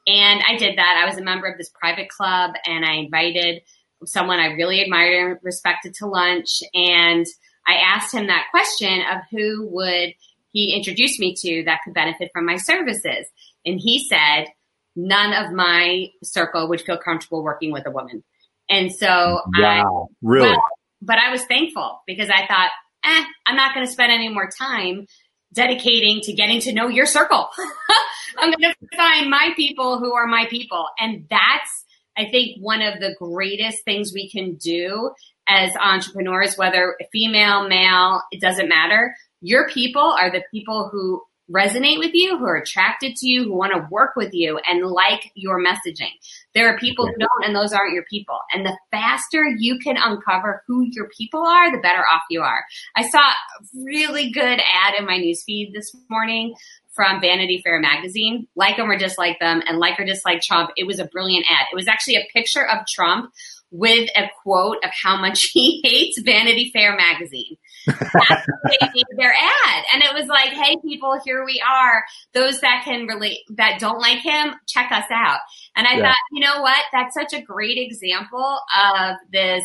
And 0.07 0.43
I 0.47 0.57
did 0.57 0.77
that. 0.79 1.01
I 1.01 1.09
was 1.09 1.19
a 1.19 1.23
member 1.23 1.47
of 1.47 1.57
this 1.57 1.71
private 1.71 2.09
club 2.09 2.53
and 2.67 2.85
I 2.85 2.95
invited 2.95 3.63
someone 4.07 4.41
I 4.41 4.55
really 4.55 4.81
admired 4.81 5.33
and 5.33 5.39
respected 5.43 5.95
to 5.95 6.07
lunch. 6.07 6.63
And 6.75 7.27
I 7.67 7.75
asked 7.75 8.13
him 8.13 8.27
that 8.27 8.47
question 8.51 9.03
of 9.13 9.21
who 9.31 9.69
would 9.71 10.15
he 10.53 10.75
introduce 10.75 11.19
me 11.21 11.37
to 11.43 11.63
that 11.67 11.81
could 11.85 11.95
benefit 11.95 12.31
from 12.33 12.47
my 12.47 12.57
services. 12.57 13.27
And 13.65 13.79
he 13.79 14.05
said, 14.09 14.47
none 15.07 15.33
of 15.33 15.53
my 15.53 16.09
circle 16.23 16.69
would 16.69 16.81
feel 16.81 16.99
comfortable 16.99 17.43
working 17.43 17.73
with 17.73 17.87
a 17.87 17.91
woman. 17.91 18.23
And 18.69 18.93
so 18.93 19.41
wow, 19.59 20.09
I, 20.11 20.15
really? 20.23 20.51
Well, 20.51 20.63
but 21.03 21.19
I 21.19 21.31
was 21.31 21.45
thankful 21.45 22.03
because 22.07 22.29
I 22.29 22.47
thought, 22.47 22.71
eh, 23.05 23.25
I'm 23.47 23.57
not 23.57 23.75
going 23.75 23.87
to 23.87 23.93
spend 23.93 24.13
any 24.13 24.29
more 24.29 24.49
time 24.49 25.07
dedicating 25.53 26.21
to 26.23 26.33
getting 26.33 26.61
to 26.61 26.73
know 26.73 26.89
your 26.89 27.07
circle. 27.07 27.49
I'm 28.39 28.53
going 28.53 28.73
to 28.73 28.97
find 28.97 29.29
my 29.29 29.51
people 29.57 29.99
who 29.99 30.15
are 30.15 30.27
my 30.27 30.47
people. 30.49 30.87
And 30.99 31.27
that's, 31.29 31.85
I 32.17 32.27
think, 32.31 32.59
one 32.61 32.83
of 32.83 33.01
the 33.01 33.17
greatest 33.19 33.85
things 33.85 34.13
we 34.15 34.31
can 34.31 34.55
do 34.57 35.11
as 35.49 35.75
entrepreneurs, 35.77 36.57
whether 36.57 36.97
female, 37.11 37.69
male, 37.69 38.23
it 38.31 38.41
doesn't 38.41 38.69
matter. 38.69 39.17
Your 39.41 39.69
people 39.69 40.03
are 40.03 40.31
the 40.31 40.45
people 40.53 40.91
who 40.93 41.23
resonate 41.55 41.99
with 41.99 42.13
you, 42.15 42.39
who 42.39 42.45
are 42.45 42.57
attracted 42.57 43.17
to 43.17 43.27
you, 43.27 43.45
who 43.45 43.55
want 43.55 43.73
to 43.73 43.87
work 43.91 44.13
with 44.17 44.31
you 44.33 44.59
and 44.67 44.87
like 44.87 45.31
your 45.35 45.63
messaging. 45.63 46.13
There 46.55 46.73
are 46.73 46.79
people 46.79 47.07
who 47.07 47.15
don't 47.19 47.45
and 47.45 47.55
those 47.55 47.73
aren't 47.73 47.95
your 47.95 48.05
people. 48.11 48.39
And 48.53 48.65
the 48.65 48.77
faster 48.91 49.45
you 49.59 49.79
can 49.79 49.97
uncover 49.97 50.63
who 50.67 50.87
your 50.91 51.09
people 51.17 51.45
are, 51.45 51.71
the 51.71 51.83
better 51.83 52.03
off 52.13 52.23
you 52.31 52.43
are. 52.43 52.65
I 52.97 53.09
saw 53.09 53.21
a 53.21 53.35
really 53.75 54.31
good 54.31 54.61
ad 54.61 54.95
in 54.99 55.07
my 55.07 55.19
newsfeed 55.19 55.73
this 55.73 55.95
morning 56.09 56.55
from 56.93 57.21
Vanity 57.21 57.61
Fair 57.65 57.81
magazine. 57.81 58.47
Like 58.57 58.77
them 58.77 58.91
or 58.91 58.99
dislike 58.99 59.39
them 59.41 59.63
and 59.67 59.79
like 59.79 59.99
or 59.99 60.05
dislike 60.05 60.43
Trump. 60.43 60.71
It 60.77 60.87
was 60.87 60.99
a 60.99 61.07
brilliant 61.07 61.47
ad. 61.51 61.67
It 61.73 61.77
was 61.77 61.89
actually 61.89 62.17
a 62.17 62.27
picture 62.33 62.67
of 62.67 62.87
Trump 62.93 63.31
with 63.71 64.11
a 64.17 64.29
quote 64.43 64.79
of 64.85 64.91
how 65.03 65.17
much 65.17 65.41
he 65.53 65.81
hates 65.85 66.21
Vanity 66.25 66.71
Fair 66.73 66.97
magazine. 66.97 67.57
Their 67.87 69.33
ad. 69.33 69.85
And 69.93 70.03
it 70.03 70.15
was 70.15 70.27
like, 70.27 70.51
hey, 70.51 70.77
people, 70.85 71.19
here 71.25 71.45
we 71.45 71.63
are. 71.67 72.03
Those 72.35 72.61
that 72.61 72.83
can 72.85 73.07
relate, 73.07 73.39
that 73.57 73.79
don't 73.81 74.01
like 74.01 74.19
him, 74.19 74.55
check 74.67 74.91
us 74.93 75.07
out. 75.13 75.41
And 75.77 75.87
I 75.87 75.97
yeah. 75.97 76.03
thought, 76.03 76.17
you 76.33 76.41
know 76.41 76.63
what? 76.63 76.83
That's 76.93 77.15
such 77.15 77.33
a 77.33 77.43
great 77.43 77.79
example 77.79 78.59
of 78.77 79.17
this 79.33 79.65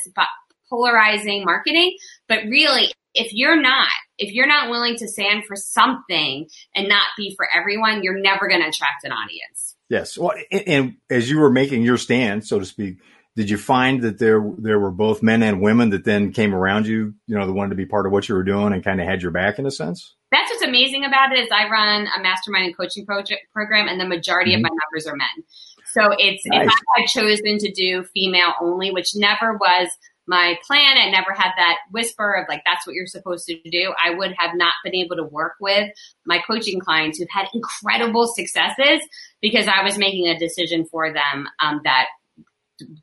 polarizing 0.70 1.44
marketing. 1.46 1.96
But 2.28 2.44
really, 2.46 2.94
if 3.14 3.34
you're 3.34 3.60
not, 3.60 3.90
if 4.18 4.34
you're 4.34 4.48
not 4.48 4.70
willing 4.70 4.96
to 4.98 5.08
stand 5.08 5.46
for 5.46 5.56
something 5.56 6.48
and 6.76 6.88
not 6.88 7.08
be 7.18 7.34
for 7.36 7.48
everyone, 7.54 8.04
you're 8.04 8.20
never 8.20 8.48
going 8.48 8.62
to 8.62 8.68
attract 8.68 9.04
an 9.04 9.12
audience. 9.12 9.76
Yes. 9.90 10.18
Well, 10.18 10.34
and 10.52 10.96
as 11.10 11.30
you 11.30 11.40
were 11.40 11.52
making 11.52 11.84
your 11.84 11.98
stand, 11.98 12.46
so 12.46 12.60
to 12.60 12.66
speak, 12.66 12.98
did 13.36 13.50
you 13.50 13.58
find 13.58 14.02
that 14.04 14.18
there 14.18 14.42
there 14.58 14.80
were 14.80 14.92
both 14.92 15.22
men 15.22 15.44
and 15.44 15.62
women 15.62 15.90
that 15.90 16.06
then 16.06 16.32
came 16.32 16.56
around 16.56 16.88
you, 16.88 17.14
you 17.28 17.38
know, 17.38 17.46
that 17.46 17.54
wanted 17.54 17.72
to 17.72 17.76
be 17.76 17.86
part 17.86 18.06
of 18.06 18.12
what 18.12 18.30
you 18.30 18.36
were 18.36 18.44
doing 18.44 18.72
and 18.72 18.84
kind 18.84 19.02
of 19.02 19.08
had 19.08 19.22
your 19.22 19.32
back 19.32 19.60
in 19.60 19.66
a 19.66 19.72
sense? 19.72 20.16
That's 20.32 20.50
what's 20.50 20.64
amazing 20.64 21.06
about 21.06 21.32
it 21.32 21.40
is 21.40 21.50
I 21.52 21.70
run 21.70 22.08
a 22.18 22.22
mastermind 22.22 22.66
and 22.66 22.78
coaching 22.78 23.06
project 23.06 23.42
program, 23.54 23.88
and 23.88 24.00
the 24.00 24.08
majority 24.08 24.52
mm-hmm. 24.52 24.66
of 24.66 24.72
my 24.72 24.78
members 24.84 25.08
are 25.08 25.16
men. 25.16 25.44
So 25.92 26.16
it's 26.18 26.44
nice. 26.46 26.68
if 26.68 26.72
I 26.72 27.02
had 27.02 27.08
chosen 27.08 27.58
to 27.58 27.72
do 27.72 28.04
female 28.14 28.54
only, 28.62 28.92
which 28.92 29.16
never 29.16 29.54
was 29.54 29.90
my 30.28 30.58
plan. 30.66 30.98
I 30.98 31.10
never 31.10 31.34
had 31.34 31.52
that 31.58 31.78
whisper 31.92 32.34
of 32.34 32.48
like, 32.50 32.64
that's 32.66 32.86
what 32.86 32.96
you're 32.96 33.08
supposed 33.08 33.46
to 33.48 33.58
do. 33.70 33.94
I 34.04 34.12
would 34.12 34.34
have 34.38 34.56
not 34.56 34.74
been 34.84 34.96
able 34.96 35.16
to 35.18 35.24
work 35.24 35.54
with 35.60 35.92
my 36.26 36.42
coaching 36.46 36.80
clients 36.80 37.20
who've 37.20 37.28
had 37.30 37.48
incredible 37.54 38.28
successes 38.28 39.02
because 39.42 39.68
I 39.68 39.84
was 39.84 39.98
making 39.98 40.28
a 40.28 40.38
decision 40.38 40.86
for 40.86 41.14
them 41.14 41.48
um, 41.60 41.82
that 41.84 42.08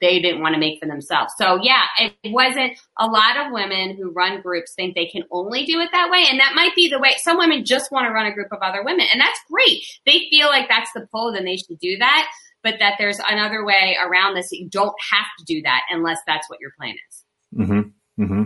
they 0.01 0.21
didn't 0.21 0.43
want 0.43 0.55
to 0.55 0.61
make 0.61 0.79
for 0.79 0.87
themselves. 0.87 1.33
So 1.39 1.59
yeah, 1.63 1.85
it 1.99 2.15
wasn't 2.27 2.79
a 2.99 3.07
lot 3.07 3.39
of 3.39 3.53
women 3.53 3.97
who 3.97 4.11
run 4.11 4.41
groups 4.43 4.75
think 4.75 4.95
they 4.95 5.07
can 5.07 5.23
only 5.31 5.65
do 5.65 5.81
it 5.81 5.89
that 5.93 6.11
way. 6.11 6.27
And 6.31 6.41
that 6.41 6.53
might 6.55 6.75
be 6.75 6.89
the 6.89 6.99
way 6.99 7.15
some 7.17 7.39
women 7.39 7.65
just 7.65 7.91
want 7.91 8.07
to 8.07 8.13
run 8.13 8.27
a 8.27 8.35
group 8.35 8.49
of 8.53 8.59
other 8.61 8.85
women. 8.85 9.07
And 9.11 9.21
that's 9.21 9.41
great. 9.51 9.83
They 10.05 10.27
feel 10.31 10.49
like 10.49 10.69
that's 10.69 10.93
the 10.93 11.07
pull, 11.11 11.33
then 11.33 11.45
they 11.45 11.57
should 11.57 11.79
do 11.79 11.97
that. 11.99 12.29
But 12.63 12.77
that 12.79 12.95
there's 12.99 13.19
another 13.19 13.65
way 13.65 13.97
around 14.05 14.35
this. 14.35 14.53
You 14.53 14.69
don't 14.69 14.95
have 15.11 15.27
to 15.39 15.45
do 15.47 15.63
that 15.63 15.81
unless 15.91 16.19
that's 16.27 16.49
what 16.49 16.61
your 16.61 16.71
plan 16.79 16.95
is. 17.09 17.25
Mm-hmm. 17.59 18.23
Mm-hmm. 18.23 18.43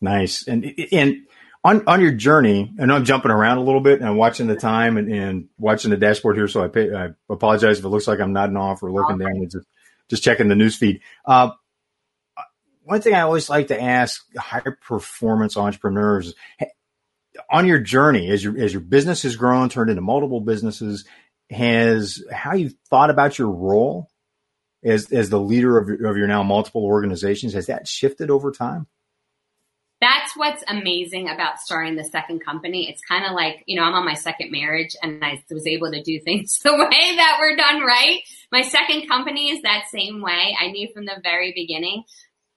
Nice. 0.00 0.46
And, 0.46 0.72
and 0.92 1.16
on, 1.64 1.86
on 1.88 2.00
your 2.00 2.12
journey, 2.12 2.72
and 2.78 2.92
I'm 2.92 3.04
jumping 3.04 3.32
around 3.32 3.58
a 3.58 3.64
little 3.64 3.80
bit 3.80 3.98
and 3.98 4.08
I'm 4.08 4.16
watching 4.16 4.46
the 4.46 4.56
time 4.56 4.96
and, 4.96 5.12
and 5.12 5.48
watching 5.58 5.90
the 5.90 5.96
dashboard 5.96 6.36
here. 6.36 6.48
So 6.48 6.62
I 6.62 6.68
pay, 6.68 6.94
I 6.94 7.08
apologize 7.28 7.78
if 7.78 7.84
it 7.84 7.88
looks 7.88 8.06
like 8.06 8.20
I'm 8.20 8.32
nodding 8.32 8.56
off 8.56 8.82
or 8.82 8.92
looking 8.92 9.18
down. 9.18 9.42
It's 9.42 9.54
just, 9.54 9.66
just 10.10 10.22
checking 10.22 10.48
the 10.48 10.56
news 10.56 10.76
feed. 10.76 11.00
Uh, 11.24 11.50
one 12.82 13.00
thing 13.00 13.14
I 13.14 13.20
always 13.20 13.48
like 13.48 13.68
to 13.68 13.80
ask 13.80 14.22
high 14.36 14.62
performance 14.82 15.56
entrepreneurs 15.56 16.34
on 17.48 17.66
your 17.66 17.78
journey 17.78 18.30
as 18.30 18.42
your 18.42 18.58
as 18.58 18.72
your 18.72 18.82
business 18.82 19.22
has 19.22 19.36
grown, 19.36 19.68
turned 19.68 19.90
into 19.90 20.02
multiple 20.02 20.40
businesses, 20.40 21.04
has 21.50 22.22
how 22.32 22.54
you 22.54 22.70
thought 22.88 23.10
about 23.10 23.38
your 23.38 23.48
role 23.48 24.08
as 24.84 25.12
as 25.12 25.30
the 25.30 25.40
leader 25.40 25.78
of 25.78 25.88
of 25.88 26.16
your 26.16 26.26
now 26.26 26.42
multiple 26.42 26.84
organizations 26.84 27.54
has 27.54 27.66
that 27.66 27.86
shifted 27.86 28.30
over 28.30 28.50
time? 28.50 28.86
That's 30.00 30.34
what's 30.34 30.64
amazing 30.66 31.28
about 31.28 31.60
starting 31.60 31.96
the 31.96 32.04
second 32.04 32.40
company. 32.44 32.88
It's 32.88 33.02
kind 33.02 33.26
of 33.26 33.32
like, 33.32 33.62
you 33.66 33.76
know, 33.76 33.82
I'm 33.82 33.94
on 33.94 34.04
my 34.04 34.14
second 34.14 34.50
marriage 34.50 34.96
and 35.02 35.22
I 35.22 35.42
was 35.50 35.66
able 35.66 35.90
to 35.92 36.02
do 36.02 36.20
things 36.20 36.58
the 36.64 36.72
way 36.72 37.16
that 37.16 37.38
were 37.40 37.56
done 37.56 37.82
right. 37.82 38.20
My 38.50 38.62
second 38.62 39.08
company 39.08 39.50
is 39.50 39.62
that 39.62 39.84
same 39.92 40.22
way. 40.22 40.56
I 40.58 40.68
knew 40.68 40.88
from 40.94 41.04
the 41.04 41.20
very 41.22 41.52
beginning 41.54 42.04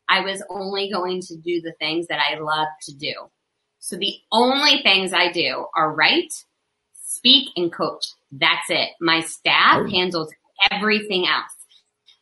I 0.09 0.21
was 0.21 0.43
only 0.49 0.89
going 0.91 1.21
to 1.21 1.35
do 1.37 1.61
the 1.61 1.73
things 1.79 2.07
that 2.07 2.19
I 2.19 2.39
love 2.39 2.67
to 2.83 2.95
do. 2.95 3.13
So 3.79 3.97
the 3.97 4.15
only 4.31 4.81
things 4.81 5.11
I 5.11 5.31
do 5.31 5.65
are 5.75 5.93
write, 5.93 6.31
speak, 6.93 7.49
and 7.55 7.71
coach. 7.71 8.05
That's 8.31 8.69
it. 8.69 8.89
My 9.01 9.21
staff 9.21 9.89
handles 9.89 10.33
everything 10.71 11.27
else. 11.27 11.51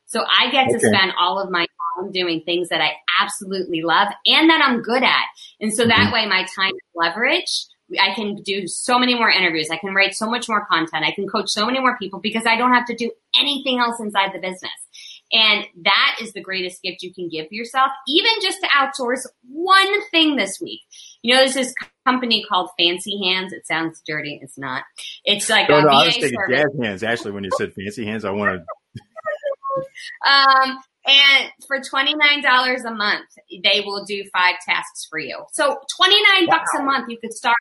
So 0.07 0.23
I 0.23 0.51
get 0.51 0.67
okay. 0.67 0.73
to 0.73 0.79
spend 0.79 1.13
all 1.19 1.39
of 1.39 1.51
my 1.51 1.65
time 1.97 2.11
doing 2.11 2.41
things 2.41 2.69
that 2.69 2.81
I 2.81 2.93
absolutely 3.21 3.81
love 3.81 4.07
and 4.25 4.49
that 4.49 4.61
I'm 4.63 4.81
good 4.81 5.03
at. 5.03 5.25
And 5.59 5.73
so 5.73 5.85
that 5.85 5.97
mm-hmm. 5.97 6.13
way 6.13 6.27
my 6.27 6.45
time 6.55 6.71
is 6.71 6.81
leverage. 6.95 7.65
I 7.99 8.13
can 8.15 8.35
do 8.35 8.67
so 8.67 8.97
many 8.97 9.15
more 9.15 9.29
interviews. 9.29 9.69
I 9.69 9.77
can 9.77 9.93
write 9.93 10.13
so 10.13 10.29
much 10.29 10.47
more 10.47 10.65
content. 10.65 11.03
I 11.05 11.11
can 11.11 11.27
coach 11.27 11.49
so 11.49 11.65
many 11.65 11.79
more 11.79 11.97
people 11.97 12.19
because 12.19 12.45
I 12.45 12.55
don't 12.55 12.73
have 12.73 12.85
to 12.85 12.95
do 12.95 13.11
anything 13.37 13.79
else 13.79 13.99
inside 13.99 14.31
the 14.33 14.39
business. 14.39 14.71
And 15.33 15.65
that 15.83 16.17
is 16.21 16.33
the 16.33 16.41
greatest 16.41 16.81
gift 16.81 17.03
you 17.03 17.13
can 17.13 17.29
give 17.29 17.47
yourself, 17.51 17.89
even 18.07 18.31
just 18.41 18.59
to 18.61 18.67
outsource 18.67 19.25
one 19.49 20.09
thing 20.09 20.35
this 20.35 20.59
week. 20.59 20.81
You 21.21 21.33
know, 21.33 21.41
there's 21.41 21.53
this 21.53 21.73
company 22.05 22.43
called 22.47 22.69
Fancy 22.77 23.17
Hands. 23.23 23.53
It 23.53 23.65
sounds 23.65 24.01
dirty. 24.05 24.39
It's 24.41 24.57
not. 24.57 24.83
It's 25.23 25.49
like 25.49 25.69
no, 25.69 25.79
a 25.79 25.81
no, 25.83 25.87
VA 25.87 25.93
I 25.93 26.05
was 26.05 26.13
thinking 26.15 26.39
service. 26.39 26.63
jazz 26.63 26.83
hands. 26.83 27.03
Actually, 27.03 27.31
when 27.31 27.43
you 27.45 27.51
said 27.57 27.73
fancy 27.73 28.05
hands, 28.05 28.25
I 28.25 28.31
wanted. 28.31 28.61
um, 30.27 30.79
and 31.05 31.51
for 31.67 31.79
$29 31.79 32.85
a 32.85 32.93
month, 32.93 33.25
they 33.63 33.81
will 33.85 34.03
do 34.05 34.23
five 34.31 34.55
tasks 34.65 35.07
for 35.09 35.17
you. 35.17 35.43
So 35.51 35.77
29 35.97 36.47
wow. 36.47 36.57
bucks 36.57 36.71
a 36.79 36.83
month, 36.83 37.09
you 37.09 37.17
could 37.17 37.33
start 37.33 37.55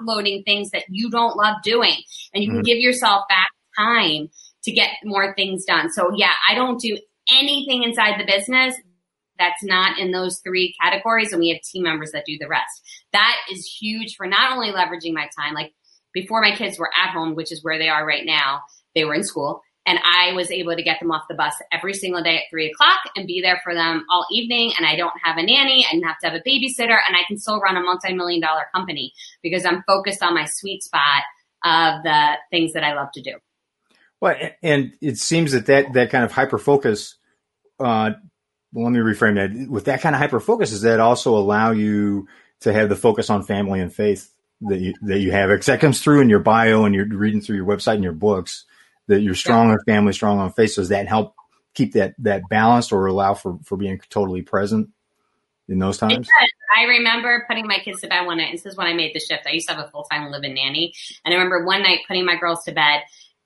offloading 0.00 0.44
things 0.44 0.70
that 0.70 0.84
you 0.88 1.10
don't 1.10 1.36
love 1.36 1.56
doing 1.62 1.96
and 2.32 2.42
you 2.42 2.50
mm-hmm. 2.50 2.58
can 2.58 2.64
give 2.64 2.78
yourself 2.78 3.24
back 3.28 3.48
time 3.78 4.28
to 4.64 4.72
get 4.72 4.90
more 5.04 5.34
things 5.34 5.64
done. 5.64 5.90
So 5.90 6.12
yeah, 6.16 6.32
I 6.48 6.54
don't 6.54 6.80
do 6.80 6.96
anything 7.30 7.82
inside 7.82 8.18
the 8.18 8.24
business 8.24 8.74
that's 9.38 9.62
not 9.62 9.98
in 9.98 10.10
those 10.10 10.40
three 10.40 10.74
categories. 10.82 11.32
And 11.32 11.40
we 11.40 11.50
have 11.50 11.60
team 11.60 11.84
members 11.84 12.12
that 12.12 12.24
do 12.26 12.38
the 12.40 12.48
rest. 12.48 12.82
That 13.12 13.36
is 13.52 13.66
huge 13.80 14.16
for 14.16 14.26
not 14.26 14.52
only 14.52 14.72
leveraging 14.72 15.12
my 15.12 15.28
time, 15.38 15.54
like 15.54 15.72
before 16.12 16.40
my 16.40 16.56
kids 16.56 16.78
were 16.78 16.90
at 16.98 17.12
home, 17.12 17.34
which 17.34 17.52
is 17.52 17.62
where 17.62 17.78
they 17.78 17.88
are 17.88 18.04
right 18.04 18.24
now, 18.24 18.62
they 18.94 19.04
were 19.04 19.14
in 19.14 19.22
school 19.22 19.60
and 19.88 19.98
I 20.04 20.34
was 20.34 20.50
able 20.50 20.76
to 20.76 20.82
get 20.82 21.00
them 21.00 21.10
off 21.10 21.28
the 21.28 21.34
bus 21.34 21.54
every 21.72 21.94
single 21.94 22.22
day 22.22 22.36
at 22.36 22.42
three 22.50 22.70
o'clock 22.70 22.98
and 23.16 23.26
be 23.26 23.40
there 23.40 23.58
for 23.64 23.74
them 23.74 24.04
all 24.10 24.26
evening. 24.30 24.74
And 24.76 24.86
I 24.86 24.96
don't 24.96 25.14
have 25.24 25.38
a 25.38 25.42
nanny. 25.42 25.86
I 25.88 25.94
didn't 25.94 26.06
have 26.06 26.18
to 26.18 26.28
have 26.28 26.34
a 26.34 26.46
babysitter 26.46 26.98
and 27.06 27.16
I 27.16 27.22
can 27.26 27.38
still 27.38 27.58
run 27.58 27.74
a 27.74 27.80
multi-million 27.80 28.42
dollar 28.42 28.66
company 28.74 29.14
because 29.42 29.64
I'm 29.64 29.82
focused 29.86 30.22
on 30.22 30.34
my 30.34 30.44
sweet 30.44 30.82
spot 30.82 31.22
of 31.64 32.02
the 32.02 32.34
things 32.50 32.74
that 32.74 32.84
I 32.84 32.94
love 32.94 33.08
to 33.14 33.22
do. 33.22 33.32
Well, 34.20 34.36
and 34.62 34.92
it 35.00 35.16
seems 35.16 35.52
that 35.52 35.66
that, 35.66 35.94
that 35.94 36.10
kind 36.10 36.24
of 36.24 36.32
hyper 36.32 36.58
focus, 36.58 37.16
uh, 37.80 38.10
well, 38.72 38.84
let 38.84 38.92
me 38.92 38.98
reframe 38.98 39.36
that. 39.36 39.70
With 39.70 39.86
that 39.86 40.02
kind 40.02 40.14
of 40.14 40.20
hyper 40.20 40.40
focus, 40.40 40.68
does 40.70 40.82
that 40.82 41.00
also 41.00 41.34
allow 41.34 41.70
you 41.70 42.28
to 42.60 42.74
have 42.74 42.90
the 42.90 42.96
focus 42.96 43.30
on 43.30 43.42
family 43.42 43.80
and 43.80 43.90
faith 43.90 44.30
that 44.60 44.80
you, 44.80 44.92
that 45.02 45.20
you 45.20 45.32
have? 45.32 45.48
Because 45.48 45.66
that 45.66 45.80
comes 45.80 46.02
through 46.02 46.20
in 46.20 46.28
your 46.28 46.40
bio 46.40 46.84
and 46.84 46.94
you're 46.94 47.06
reading 47.06 47.40
through 47.40 47.56
your 47.56 47.64
website 47.64 47.94
and 47.94 48.04
your 48.04 48.12
books 48.12 48.66
that 49.08 49.20
you're 49.20 49.34
strong 49.34 49.70
on 49.70 49.78
family, 49.86 50.12
strong 50.12 50.38
on 50.38 50.52
faith. 50.52 50.72
So 50.72 50.82
does 50.82 50.90
that 50.90 51.08
help 51.08 51.34
keep 51.74 51.94
that 51.94 52.14
that 52.18 52.48
balance 52.48 52.92
or 52.92 53.06
allow 53.06 53.34
for 53.34 53.58
for 53.64 53.76
being 53.76 54.00
totally 54.08 54.42
present 54.42 54.90
in 55.68 55.78
those 55.78 55.98
times? 55.98 56.28
I 56.76 56.84
remember 56.84 57.44
putting 57.48 57.66
my 57.66 57.78
kids 57.78 58.00
to 58.02 58.08
bed 58.08 58.26
one 58.26 58.38
night. 58.38 58.52
This 58.52 58.66
is 58.66 58.76
when 58.76 58.86
I 58.86 58.94
made 58.94 59.14
the 59.14 59.20
shift. 59.20 59.46
I 59.46 59.50
used 59.50 59.68
to 59.68 59.74
have 59.74 59.84
a 59.84 59.90
full 59.90 60.04
time 60.04 60.30
live 60.30 60.44
in 60.44 60.54
nanny, 60.54 60.94
and 61.24 61.34
I 61.34 61.36
remember 61.36 61.64
one 61.64 61.82
night 61.82 62.00
putting 62.06 62.24
my 62.24 62.36
girls 62.36 62.62
to 62.64 62.72
bed 62.72 63.02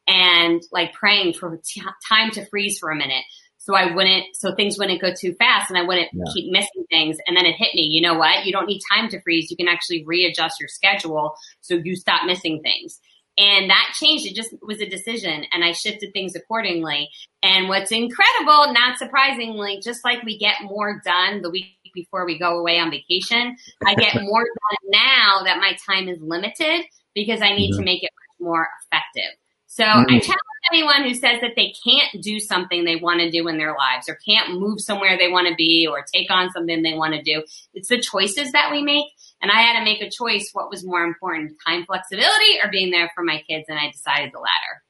and 0.07 0.63
like 0.73 0.93
praying 0.93 1.35
for 1.35 1.59
t- 1.65 1.83
time 2.09 2.31
to 2.33 2.45
freeze 2.47 2.79
for 2.79 2.91
a 2.91 2.97
minute. 2.97 3.25
So 3.59 3.77
I 3.77 3.95
wouldn't, 3.95 4.35
so 4.35 4.53
things 4.57 4.77
wouldn't 4.77 5.01
go 5.01 5.15
too 5.15 5.35
fast 5.35 5.71
and 5.71 5.79
I 5.79 5.83
wouldn't 5.83 6.09
yeah. 6.13 6.25
keep 6.35 6.51
missing 6.51 6.85
things. 6.91 7.19
And 7.29 7.37
then 7.37 7.47
it 7.47 7.55
hit 7.55 7.73
me, 7.77 7.83
you 7.83 8.01
know 8.01 8.19
what? 8.19 8.45
You 8.45 8.51
don't 8.51 8.67
need 8.67 8.81
time 8.93 9.09
to 9.11 9.21
freeze. 9.21 9.53
You 9.53 9.57
can 9.57 9.69
actually 9.69 10.05
readjust 10.05 10.59
your 10.59 10.69
schedule 10.69 11.37
so 11.61 11.75
you 11.75 11.95
stop 11.95 12.27
missing 12.27 12.61
things. 12.61 12.99
And 13.39 13.71
that 13.71 13.95
changed. 13.99 14.27
It 14.27 14.35
just 14.35 14.55
was 14.61 14.81
a 14.81 14.89
decision 14.89 15.45
and 15.53 15.65
I 15.65 15.73
shifted 15.73 16.13
things 16.13 16.37
accordingly. 16.37 17.09
And 17.43 17.69
what's 17.69 17.91
incredible, 17.91 18.73
not 18.73 18.99
surprisingly, 18.99 19.81
just 19.83 20.05
like 20.05 20.23
we 20.23 20.39
get 20.39 20.63
more 20.63 21.01
done 21.05 21.41
the 21.41 21.51
week 21.51 21.67
before 21.95 22.27
we 22.27 22.39
go 22.39 22.59
away 22.59 22.79
on 22.79 22.91
vacation, 22.91 23.57
I 23.87 23.95
get 23.95 24.15
more 24.23 24.45
done 24.45 24.91
now 24.91 25.43
that 25.45 25.59
my 25.59 25.77
time 25.87 26.09
is 26.09 26.21
limited 26.21 26.85
because 27.15 27.41
I 27.41 27.55
need 27.55 27.71
mm-hmm. 27.71 27.81
to 27.81 27.85
make 27.85 28.03
it 28.03 28.11
much 28.13 28.47
more 28.47 28.69
effective. 28.85 29.39
So 29.67 29.85
mm-hmm. 29.85 30.15
I 30.15 30.21
challenge 30.21 30.39
anyone 30.71 31.03
who 31.03 31.15
says 31.15 31.41
that 31.41 31.53
they 31.57 31.73
can't 31.85 32.23
do 32.23 32.39
something 32.39 32.85
they 32.85 32.97
want 32.97 33.21
to 33.21 33.31
do 33.31 33.49
in 33.49 33.57
their 33.57 33.75
lives 33.75 34.09
or 34.09 34.19
can't 34.27 34.61
move 34.61 34.81
somewhere 34.81 35.17
they 35.17 35.31
want 35.31 35.49
to 35.49 35.55
be 35.55 35.87
or 35.91 36.05
take 36.13 36.31
on 36.31 36.51
something 36.51 36.83
they 36.83 36.93
want 36.93 37.15
to 37.15 37.23
do. 37.23 37.43
It's 37.73 37.89
the 37.89 37.99
choices 37.99 38.53
that 38.53 38.71
we 38.71 38.83
make. 38.83 39.07
And 39.43 39.51
I 39.51 39.61
had 39.61 39.79
to 39.79 39.85
make 39.85 40.01
a 40.01 40.09
choice 40.09 40.51
what 40.53 40.71
was 40.71 40.87
more 40.87 41.03
important, 41.03 41.59
time 41.67 41.85
flexibility 41.85 42.61
or 42.63 42.71
being 42.71 42.93
there 42.93 43.11
for 43.15 43.25
my 43.25 43.43
kids. 43.49 43.65
And 43.69 43.79
I 43.79 43.91
decided 43.91 44.31
the 44.33 44.39
latter. 44.39 44.83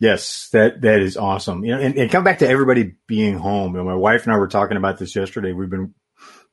Yes, 0.00 0.48
that 0.52 0.80
that 0.80 1.00
is 1.00 1.16
awesome. 1.16 1.64
You 1.64 1.76
know, 1.76 1.80
and, 1.80 1.96
and 1.96 2.10
come 2.10 2.24
back 2.24 2.40
to 2.40 2.48
everybody 2.48 2.94
being 3.06 3.38
home. 3.38 3.72
You 3.72 3.78
know, 3.78 3.84
my 3.84 3.94
wife 3.94 4.24
and 4.24 4.34
I 4.34 4.38
were 4.38 4.48
talking 4.48 4.76
about 4.76 4.98
this 4.98 5.14
yesterday. 5.14 5.52
We've 5.52 5.70
been, 5.70 5.94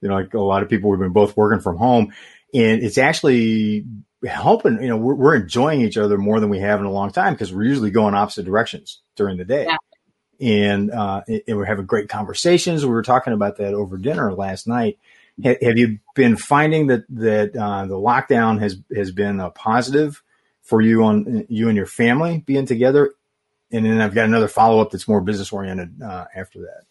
you 0.02 0.10
know, 0.10 0.16
like 0.16 0.34
a 0.36 0.40
lot 0.40 0.62
of 0.62 0.70
people, 0.70 0.92
we've 0.92 1.00
been 1.00 1.14
both 1.14 1.36
working 1.36 1.60
from 1.62 1.78
home, 1.78 2.14
and 2.54 2.84
it's 2.84 3.00
actually 3.00 3.86
helping. 4.24 4.80
You 4.82 4.90
know, 4.90 4.98
we're, 4.98 5.16
we're 5.16 5.36
enjoying 5.36 5.82
each 5.82 5.98
other 5.98 6.18
more 6.18 6.40
than 6.40 6.50
we 6.50 6.60
have 6.60 6.80
in 6.80 6.86
a 6.86 6.92
long 6.92 7.12
time 7.12 7.34
because 7.34 7.52
we're 7.52 7.64
usually 7.64 7.90
going 7.90 8.14
opposite 8.14 8.46
directions 8.46 9.02
during 9.16 9.38
the 9.38 9.46
day. 9.46 9.66
Yeah. 9.68 9.78
And, 10.42 10.92
uh, 10.92 11.22
and 11.28 11.58
we're 11.58 11.66
having 11.66 11.86
great 11.86 12.08
conversations. 12.08 12.86
We 12.86 12.92
were 12.92 13.02
talking 13.02 13.34
about 13.34 13.58
that 13.58 13.74
over 13.74 13.98
dinner 13.98 14.32
last 14.32 14.68
night 14.68 15.00
have 15.44 15.78
you 15.78 16.00
been 16.16 16.36
finding 16.36 16.88
that 16.88 17.04
that 17.10 17.56
uh, 17.56 17.86
the 17.86 17.96
lockdown 17.96 18.60
has 18.60 18.78
has 18.96 19.12
been 19.12 19.40
a 19.40 19.50
positive 19.50 20.22
for 20.62 20.82
you 20.82 21.04
on 21.04 21.46
you 21.50 21.68
and 21.68 21.78
your 21.78 21.86
family 21.86 22.44
being 22.46 22.66
together? 22.66 23.14
And 23.72 23.86
then 23.86 24.02
I've 24.02 24.16
got 24.16 24.26
another 24.26 24.48
follow 24.48 24.82
up 24.82 24.92
that's 24.92 25.08
more 25.08 25.22
business 25.22 25.54
oriented 25.54 26.02
uh, 26.02 26.26
after 26.36 26.60
that. 26.62 26.84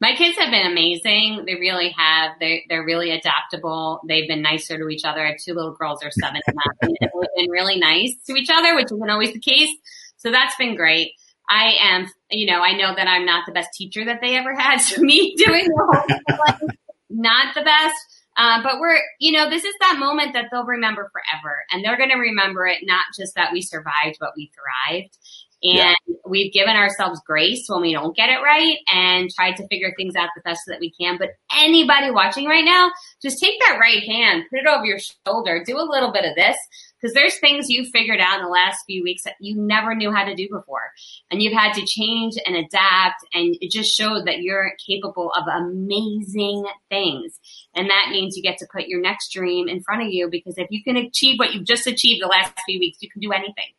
My 0.00 0.14
kids 0.14 0.36
have 0.38 0.50
been 0.50 0.70
amazing. 0.70 1.44
They 1.46 1.54
really 1.54 1.94
have. 1.96 2.32
They, 2.38 2.64
they're 2.68 2.84
really 2.84 3.10
adaptable. 3.10 4.00
They've 4.06 4.28
been 4.28 4.42
nicer 4.42 4.76
to 4.76 4.88
each 4.88 5.04
other. 5.04 5.24
I 5.24 5.30
have 5.30 5.38
two 5.42 5.54
little 5.54 5.72
girls, 5.72 6.00
they're 6.00 6.10
seven 6.10 6.40
and 6.46 6.56
nine. 6.56 6.94
They've 7.00 7.10
been 7.36 7.50
really 7.50 7.78
nice 7.78 8.14
to 8.26 8.34
each 8.34 8.50
other, 8.52 8.74
which 8.74 8.86
isn't 8.92 9.10
always 9.10 9.32
the 9.32 9.40
case. 9.40 9.70
So 10.18 10.30
that's 10.30 10.56
been 10.56 10.76
great. 10.76 11.12
I 11.48 11.74
am, 11.80 12.06
you 12.30 12.46
know, 12.46 12.60
I 12.60 12.76
know 12.76 12.94
that 12.94 13.06
I'm 13.06 13.24
not 13.24 13.46
the 13.46 13.52
best 13.52 13.70
teacher 13.74 14.04
that 14.04 14.20
they 14.20 14.36
ever 14.36 14.54
had. 14.54 14.78
So 14.80 15.00
me 15.00 15.34
doing 15.36 15.64
the 15.64 16.56
whole 16.58 16.68
not 17.14 17.54
the 17.54 17.62
best. 17.62 17.96
Uh, 18.36 18.60
but 18.64 18.80
we're, 18.80 18.98
you 19.20 19.30
know, 19.30 19.48
this 19.48 19.64
is 19.64 19.74
that 19.80 19.96
moment 19.98 20.32
that 20.32 20.46
they'll 20.50 20.64
remember 20.64 21.10
forever. 21.12 21.64
And 21.70 21.84
they're 21.84 21.96
going 21.96 22.10
to 22.10 22.16
remember 22.16 22.66
it 22.66 22.78
not 22.82 23.04
just 23.16 23.34
that 23.36 23.52
we 23.52 23.62
survived, 23.62 24.16
but 24.18 24.32
we 24.36 24.50
thrived. 24.52 25.16
And 25.62 25.96
yeah. 26.06 26.14
we've 26.26 26.52
given 26.52 26.76
ourselves 26.76 27.20
grace 27.26 27.64
when 27.68 27.80
we 27.80 27.92
don't 27.92 28.14
get 28.14 28.28
it 28.28 28.42
right 28.42 28.76
and 28.92 29.30
tried 29.30 29.56
to 29.56 29.66
figure 29.68 29.94
things 29.96 30.14
out 30.14 30.28
the 30.34 30.42
best 30.42 30.60
that 30.66 30.80
we 30.80 30.92
can. 30.92 31.16
But 31.16 31.30
anybody 31.56 32.10
watching 32.10 32.46
right 32.46 32.64
now, 32.64 32.90
just 33.22 33.40
take 33.40 33.58
that 33.60 33.78
right 33.80 34.02
hand, 34.02 34.44
put 34.50 34.58
it 34.58 34.66
over 34.66 34.84
your 34.84 34.98
shoulder, 35.26 35.62
do 35.64 35.78
a 35.78 35.88
little 35.88 36.12
bit 36.12 36.26
of 36.26 36.34
this 36.34 36.56
because 37.04 37.14
there's 37.14 37.38
things 37.38 37.68
you 37.68 37.84
figured 37.84 38.18
out 38.18 38.38
in 38.38 38.44
the 38.44 38.50
last 38.50 38.82
few 38.86 39.02
weeks 39.02 39.24
that 39.24 39.34
you 39.38 39.60
never 39.60 39.94
knew 39.94 40.10
how 40.10 40.24
to 40.24 40.34
do 40.34 40.48
before. 40.50 40.90
And 41.30 41.42
you've 41.42 41.52
had 41.52 41.74
to 41.74 41.84
change 41.84 42.36
and 42.46 42.56
adapt. 42.56 43.26
And 43.34 43.58
it 43.60 43.70
just 43.70 43.94
showed 43.94 44.26
that 44.26 44.38
you're 44.38 44.72
capable 44.86 45.30
of 45.32 45.44
amazing 45.46 46.64
things. 46.88 47.38
And 47.74 47.90
that 47.90 48.08
means 48.10 48.38
you 48.38 48.42
get 48.42 48.56
to 48.58 48.66
put 48.72 48.88
your 48.88 49.02
next 49.02 49.34
dream 49.34 49.68
in 49.68 49.82
front 49.82 50.00
of 50.00 50.08
you 50.08 50.30
because 50.30 50.56
if 50.56 50.68
you 50.70 50.82
can 50.82 50.96
achieve 50.96 51.38
what 51.38 51.52
you've 51.52 51.66
just 51.66 51.86
achieved 51.86 52.22
the 52.22 52.28
last 52.28 52.54
few 52.64 52.78
weeks, 52.78 53.02
you 53.02 53.10
can 53.10 53.20
do 53.20 53.32
anything. 53.32 53.74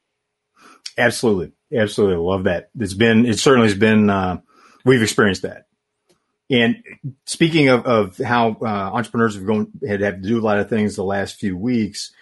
Absolutely. 0.96 1.52
Absolutely. 1.76 2.18
Love 2.18 2.44
that. 2.44 2.70
It's 2.80 2.94
been, 2.94 3.26
it 3.26 3.40
certainly 3.40 3.70
has 3.70 3.78
been, 3.78 4.08
uh, 4.08 4.42
we've 4.86 5.02
experienced 5.02 5.42
that. 5.42 5.66
And 6.52 6.84
speaking 7.26 7.70
of, 7.70 7.88
of 7.88 8.18
how 8.20 8.58
uh, 8.62 8.66
entrepreneurs 8.66 9.34
have 9.34 9.48
gone 9.48 9.72
had, 9.88 10.02
had 10.02 10.22
to 10.22 10.30
do 10.30 10.40
a 10.40 10.46
lot 10.46 10.60
of 10.60 10.70
things 10.70 10.96
the 10.96 11.04
last 11.04 11.40
few 11.40 11.58
weeks, 11.58 12.14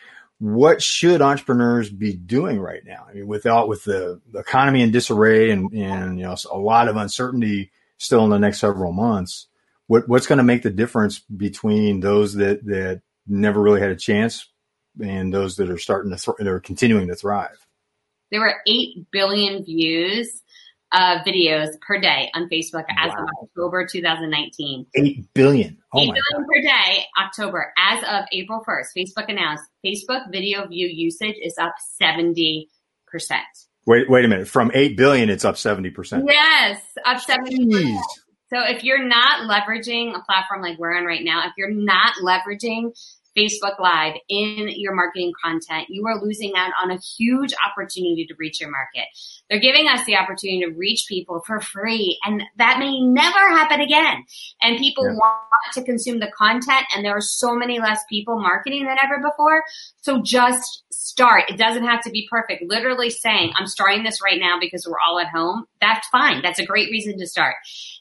what 0.44 0.82
should 0.82 1.22
entrepreneurs 1.22 1.90
be 1.90 2.14
doing 2.14 2.60
right 2.60 2.82
now? 2.86 3.06
I 3.10 3.14
mean, 3.14 3.28
without 3.28 3.70
with 3.70 3.86
the, 3.86 4.20
economy 4.36 4.82
in 4.82 4.92
disarray 4.92 5.52
and, 5.52 5.72
and 5.72 6.20
you 6.20 6.26
know 6.26 6.36
a 6.52 6.58
lot 6.58 6.90
of 6.90 6.98
uncertainty 6.98 7.72
still 7.98 8.26
in 8.26 8.30
the 8.30 8.40
next 8.40 8.60
several 8.60 8.92
months, 8.92 9.48
what 9.88 10.10
what's 10.10 10.28
going 10.28 10.40
to 10.40 10.44
make 10.44 10.62
the 10.62 10.70
difference 10.70 11.20
between 11.20 12.02
those 12.02 12.34
that 12.34 12.66
that 12.66 13.02
never 13.26 13.62
really 13.62 13.80
had 13.80 13.92
a 13.92 13.96
chance 13.96 14.50
and 15.02 15.34
those 15.34 15.56
that 15.56 15.70
are 15.70 15.78
starting 15.78 16.12
to 16.12 16.18
th- 16.18 16.36
that 16.38 16.48
are 16.48 16.60
continuing 16.60 17.08
to 17.08 17.16
thrive? 17.16 17.66
There 18.30 18.42
were 18.42 18.56
eight 18.68 19.10
billion 19.12 19.64
views 19.64 20.42
uh, 20.94 21.24
videos 21.26 21.70
per 21.82 22.00
day 22.00 22.30
on 22.36 22.48
Facebook 22.50 22.86
as 22.98 23.12
of 23.12 23.28
October 23.42 23.86
2019. 23.86 24.86
8 24.96 25.34
billion. 25.34 25.78
Oh 25.94 26.00
8 26.00 26.06
billion 26.06 26.48
per 26.48 26.62
day, 26.62 27.04
October. 27.22 27.74
As 27.78 28.04
of 28.04 28.26
April 28.32 28.64
1st, 28.68 28.86
Facebook 28.96 29.30
announced 29.30 29.64
Facebook 29.86 30.32
video 30.32 30.68
view 30.68 30.88
usage 30.88 31.36
is 31.42 31.56
up 31.60 31.74
70%. 32.02 32.68
Wait, 33.86 34.10
wait 34.10 34.24
a 34.24 34.28
minute. 34.28 34.48
From 34.48 34.72
8 34.74 34.96
billion, 34.96 35.30
it's 35.30 35.44
up 35.44 35.56
70%. 35.56 36.24
Yes, 36.28 36.82
up 37.06 37.18
70%. 37.18 37.72
Jeez. 37.72 38.00
So 38.54 38.60
if 38.62 38.84
you're 38.84 39.04
not 39.04 39.50
leveraging 39.50 40.16
a 40.16 40.22
platform 40.22 40.62
like 40.62 40.78
we're 40.78 40.96
on 40.96 41.06
right 41.06 41.24
now, 41.24 41.48
if 41.48 41.54
you're 41.58 41.72
not 41.72 42.14
leveraging 42.22 42.96
Facebook 43.38 43.80
Live 43.80 44.16
in 44.30 44.70
your 44.70 44.94
marketing 44.94 45.32
content, 45.44 45.88
you 45.90 46.06
are 46.08 46.22
losing 46.22 46.54
out 46.56 46.72
on 46.82 46.92
a 46.92 47.00
huge 47.18 47.54
opportunity 47.66 48.26
to 48.28 48.36
reach 48.38 48.62
your 48.62 48.70
market. 48.70 49.06
They're 49.50 49.60
giving 49.60 49.88
us 49.88 50.06
the 50.06 50.16
opportunity 50.16 50.62
to 50.62 50.78
reach 50.78 51.06
people 51.08 51.42
for 51.46 51.60
free, 51.60 52.20
and 52.24 52.44
that 52.58 52.80
may 52.80 53.00
never 53.02 53.50
happen 53.50 53.82
again. 53.82 54.24
And 54.62 54.78
people 54.78 55.06
yeah. 55.06 55.14
want 55.14 55.74
to 55.74 55.84
consume 55.84 56.20
the 56.20 56.32
content, 56.38 56.86
and 56.96 57.04
there 57.04 57.16
are 57.16 57.22
so 57.22 57.56
many 57.56 57.80
less 57.80 58.02
people 58.10 58.40
marketing 58.40 58.86
than 58.86 58.98
ever 59.04 59.22
before. 59.22 59.64
So 60.02 60.22
just 60.22 60.83
start. 60.96 61.50
It 61.50 61.58
doesn't 61.58 61.86
have 61.86 62.02
to 62.04 62.12
be 62.12 62.28
perfect. 62.30 62.64
Literally 62.68 63.10
saying, 63.10 63.54
I'm 63.58 63.68
starting 63.68 64.04
this 64.04 64.22
right 64.24 64.40
now 64.40 64.58
because 64.60 64.88
we're 64.88 65.00
all 65.06 65.20
at 65.20 65.28
home. 65.28 65.66
That's 65.82 66.08
fine. 66.10 66.42
That's 66.42 66.60
a 66.60 66.66
great 66.66 66.90
reason 66.92 67.18
to 67.20 67.28
start. 67.28 67.56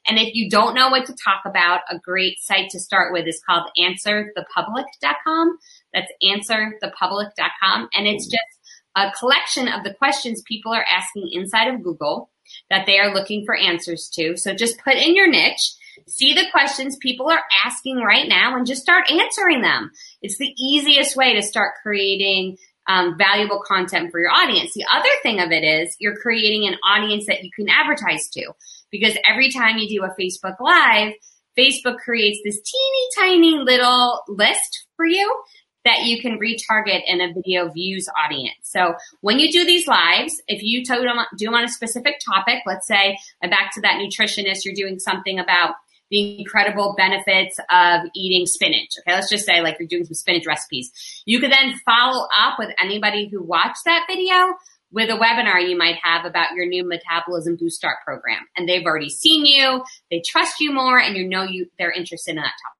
And 0.06 0.18
if 0.18 0.34
you 0.34 0.50
don't 0.50 0.74
know 0.74 0.88
what 0.88 1.06
to 1.06 1.14
talk 1.24 1.42
about, 1.46 1.80
a 1.90 1.98
great 1.98 2.38
site 2.40 2.70
to 2.70 2.80
start 2.80 3.12
with 3.12 3.26
is 3.26 3.42
called 3.48 3.70
answerthepublic.com. 3.78 5.58
That's 5.92 6.12
answerthepublic.com. 6.22 7.88
And 7.94 8.06
it's 8.06 8.26
just 8.26 8.60
a 8.96 9.10
collection 9.18 9.68
of 9.68 9.84
the 9.84 9.94
questions 9.94 10.42
people 10.42 10.72
are 10.72 10.84
asking 10.90 11.30
inside 11.32 11.68
of 11.68 11.82
Google 11.82 12.30
that 12.70 12.86
they 12.86 12.98
are 12.98 13.14
looking 13.14 13.44
for 13.44 13.56
answers 13.56 14.10
to. 14.14 14.36
So 14.36 14.54
just 14.54 14.78
put 14.82 14.96
in 14.96 15.14
your 15.14 15.28
niche, 15.28 15.74
see 16.06 16.34
the 16.34 16.50
questions 16.50 16.96
people 17.00 17.30
are 17.30 17.42
asking 17.64 17.98
right 17.98 18.28
now 18.28 18.56
and 18.56 18.66
just 18.66 18.82
start 18.82 19.10
answering 19.10 19.62
them. 19.62 19.90
It's 20.20 20.38
the 20.38 20.52
easiest 20.58 21.16
way 21.16 21.34
to 21.34 21.42
start 21.42 21.74
creating 21.82 22.58
um, 22.88 23.16
valuable 23.16 23.62
content 23.66 24.10
for 24.10 24.20
your 24.20 24.30
audience. 24.30 24.72
The 24.74 24.86
other 24.90 25.08
thing 25.22 25.40
of 25.40 25.50
it 25.52 25.64
is 25.64 25.96
you're 25.98 26.16
creating 26.16 26.66
an 26.66 26.76
audience 26.84 27.26
that 27.26 27.44
you 27.44 27.50
can 27.54 27.68
advertise 27.68 28.28
to 28.30 28.52
because 28.90 29.16
every 29.28 29.50
time 29.50 29.78
you 29.78 29.88
do 29.88 30.04
a 30.04 30.14
Facebook 30.20 30.56
Live, 30.60 31.14
Facebook 31.58 31.98
creates 31.98 32.40
this 32.44 32.60
teeny 32.60 33.30
tiny 33.30 33.58
little 33.58 34.20
list 34.28 34.86
for 34.96 35.06
you 35.06 35.42
that 35.84 36.02
you 36.04 36.20
can 36.20 36.38
retarget 36.38 37.02
in 37.06 37.20
a 37.20 37.32
video 37.32 37.68
views 37.68 38.08
audience. 38.24 38.56
So 38.62 38.94
when 39.20 39.38
you 39.38 39.50
do 39.50 39.64
these 39.64 39.88
lives, 39.88 40.40
if 40.46 40.62
you 40.62 40.84
do 40.84 41.00
them, 41.00 41.18
do 41.36 41.46
them 41.46 41.54
on 41.54 41.64
a 41.64 41.68
specific 41.68 42.20
topic, 42.24 42.62
let's 42.66 42.86
say 42.86 43.18
back 43.42 43.72
to 43.74 43.80
that 43.80 43.98
nutritionist, 44.00 44.64
you're 44.64 44.74
doing 44.74 44.98
something 44.98 45.38
about 45.38 45.74
the 46.12 46.38
incredible 46.38 46.94
benefits 46.96 47.58
of 47.70 48.02
eating 48.14 48.44
spinach. 48.46 48.90
Okay, 49.00 49.14
let's 49.14 49.30
just 49.30 49.46
say 49.46 49.62
like 49.62 49.78
you're 49.80 49.88
doing 49.88 50.04
some 50.04 50.14
spinach 50.14 50.46
recipes. 50.46 50.92
You 51.24 51.40
could 51.40 51.50
then 51.50 51.74
follow 51.86 52.28
up 52.38 52.58
with 52.58 52.68
anybody 52.80 53.28
who 53.28 53.42
watched 53.42 53.84
that 53.86 54.04
video 54.06 54.54
with 54.92 55.08
a 55.08 55.14
webinar 55.14 55.66
you 55.66 55.76
might 55.76 55.96
have 56.02 56.26
about 56.26 56.52
your 56.54 56.66
new 56.66 56.86
metabolism 56.86 57.56
boost 57.56 57.76
start 57.76 57.96
program. 58.04 58.42
And 58.56 58.68
they've 58.68 58.84
already 58.84 59.08
seen 59.08 59.46
you, 59.46 59.82
they 60.10 60.22
trust 60.24 60.60
you 60.60 60.70
more, 60.70 61.00
and 61.00 61.16
you 61.16 61.26
know 61.26 61.44
you 61.44 61.66
they're 61.78 61.90
interested 61.90 62.32
in 62.32 62.36
that 62.36 62.42
topic. 62.42 62.78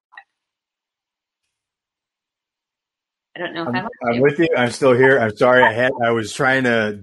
I 3.34 3.38
don't 3.38 3.54
know 3.54 3.62
if 3.62 3.74
I'm, 3.74 3.88
I'm 4.14 4.20
with 4.20 4.38
you. 4.40 4.48
I'm 4.54 4.70
still 4.70 4.92
here. 4.92 5.18
I'm 5.18 5.34
sorry. 5.34 5.62
I 5.62 5.72
had 5.72 5.92
I 6.04 6.10
was 6.10 6.34
trying 6.34 6.64
to 6.64 7.02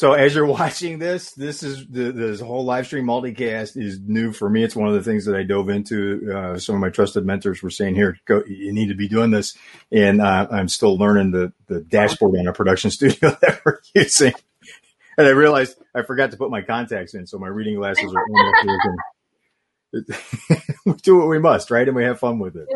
so 0.00 0.14
as 0.14 0.34
you're 0.34 0.46
watching 0.60 0.98
this, 0.98 1.32
this 1.32 1.62
is 1.62 1.86
the 1.86 2.10
this 2.10 2.40
whole 2.40 2.64
live 2.64 2.86
stream 2.86 3.04
multicast 3.04 3.76
is 3.76 4.00
new 4.00 4.32
for 4.32 4.48
me. 4.48 4.64
It's 4.64 4.74
one 4.74 4.88
of 4.88 4.94
the 4.94 5.02
things 5.02 5.26
that 5.26 5.36
I 5.36 5.42
dove 5.42 5.68
into. 5.68 6.32
Uh, 6.34 6.58
some 6.58 6.74
of 6.74 6.80
my 6.80 6.88
trusted 6.88 7.26
mentors 7.26 7.62
were 7.62 7.68
saying, 7.68 7.96
"Here, 7.96 8.16
go. 8.24 8.42
You 8.46 8.72
need 8.72 8.88
to 8.88 8.94
be 8.94 9.08
doing 9.08 9.30
this," 9.30 9.58
and 9.92 10.22
uh, 10.22 10.48
I'm 10.50 10.68
still 10.68 10.96
learning 10.96 11.32
the 11.32 11.52
the 11.66 11.82
dashboard 11.82 12.34
on 12.38 12.46
a 12.46 12.52
production 12.54 12.90
studio 12.96 13.36
that 13.42 13.60
we're 13.62 13.80
using. 13.94 14.32
And 15.18 15.26
I 15.26 15.32
realized 15.32 15.76
I 15.94 16.00
forgot 16.00 16.30
to 16.30 16.38
put 16.38 16.50
my 16.50 16.62
contacts 16.62 17.12
in, 17.12 17.26
so 17.26 17.38
my 17.38 17.48
reading 17.48 17.74
glasses 17.76 18.14
are 18.14 18.24
we 19.92 20.04
do 21.02 21.18
what 21.18 21.28
we 21.28 21.38
must, 21.38 21.70
right? 21.70 21.86
And 21.86 21.94
we 21.94 22.04
have 22.04 22.18
fun 22.18 22.38
with 22.38 22.56
it. 22.56 22.68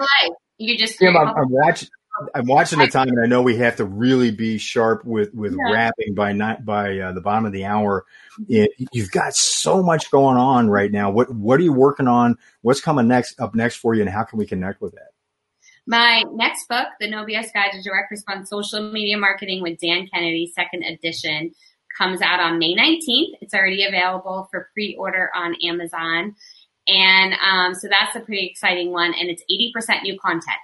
You 0.59 0.77
just 0.77 1.03
I'm, 1.03 1.17
I'm 1.17 1.49
watching. 1.49 1.89
I'm 2.35 2.47
watching 2.47 2.79
the 2.79 2.87
time, 2.87 3.09
and 3.09 3.21
I 3.21 3.27
know 3.27 3.43
we 3.43 3.57
have 3.57 3.77
to 3.77 3.85
really 3.85 4.31
be 4.31 4.59
sharp 4.59 5.05
with 5.05 5.35
with 5.35 5.53
yeah. 5.53 5.73
wrapping 5.73 6.15
by 6.15 6.33
not 6.33 6.65
by 6.65 6.99
uh, 6.99 7.13
the 7.13 7.21
bottom 7.21 7.45
of 7.45 7.53
the 7.53 7.65
hour. 7.65 8.05
It, 8.49 8.71
you've 8.93 9.11
got 9.11 9.35
so 9.35 9.83
much 9.83 10.11
going 10.11 10.37
on 10.37 10.69
right 10.69 10.93
now. 10.93 11.11
What 11.11 11.35
what 11.35 11.59
are 11.59 11.63
you 11.63 11.73
working 11.73 12.07
on? 12.07 12.37
What's 12.63 12.81
coming 12.81 13.09
next 13.09 13.41
up 13.41 13.55
next 13.55 13.77
for 13.77 13.95
you, 13.95 14.03
and 14.03 14.11
how 14.11 14.23
can 14.23 14.39
we 14.39 14.47
connect 14.47 14.81
with 14.81 14.93
that? 14.93 15.11
My 15.87 16.25
next 16.33 16.67
book, 16.69 16.87
The 16.99 17.11
No 17.11 17.25
BS 17.25 17.53
Guide 17.53 17.73
to 17.73 17.83
Direct 17.83 18.11
Response 18.11 18.49
Social 18.49 18.91
Media 18.91 19.19
Marketing 19.19 19.61
with 19.61 19.79
Dan 19.81 20.09
Kennedy, 20.13 20.51
second 20.55 20.83
edition, 20.83 21.53
comes 21.99 22.23
out 22.23 22.41
on 22.41 22.59
May 22.59 22.75
19th. 22.75 23.37
It's 23.43 23.53
already 23.53 23.85
available 23.85 24.49
for 24.51 24.71
pre-order 24.73 25.31
on 25.35 25.55
Amazon. 25.63 26.35
And 26.87 27.35
um, 27.35 27.75
so 27.75 27.89
that's 27.89 28.17
a 28.17 28.21
pretty 28.21 28.47
exciting 28.47 28.93
one, 28.93 29.15
and 29.19 29.29
it's 29.29 29.43
80% 29.51 30.03
new 30.03 30.19
content. 30.19 30.59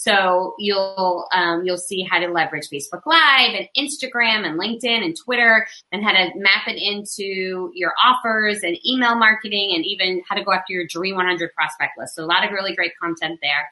So 0.00 0.54
you'll 0.60 1.26
um, 1.32 1.64
you'll 1.64 1.76
see 1.76 2.04
how 2.04 2.20
to 2.20 2.28
leverage 2.28 2.68
Facebook 2.72 3.04
Live 3.04 3.52
and 3.52 3.68
Instagram 3.76 4.46
and 4.46 4.56
LinkedIn 4.56 5.04
and 5.04 5.16
Twitter, 5.16 5.66
and 5.90 6.04
how 6.04 6.12
to 6.12 6.30
map 6.36 6.68
it 6.68 6.76
into 6.76 7.72
your 7.74 7.92
offers 8.00 8.62
and 8.62 8.78
email 8.86 9.16
marketing, 9.16 9.72
and 9.74 9.84
even 9.84 10.22
how 10.28 10.36
to 10.36 10.44
go 10.44 10.52
after 10.52 10.72
your 10.72 10.86
Dream 10.86 11.16
100 11.16 11.52
prospect 11.52 11.98
list. 11.98 12.14
So 12.14 12.24
a 12.24 12.26
lot 12.26 12.44
of 12.44 12.52
really 12.52 12.76
great 12.76 12.92
content 13.02 13.40
there. 13.42 13.70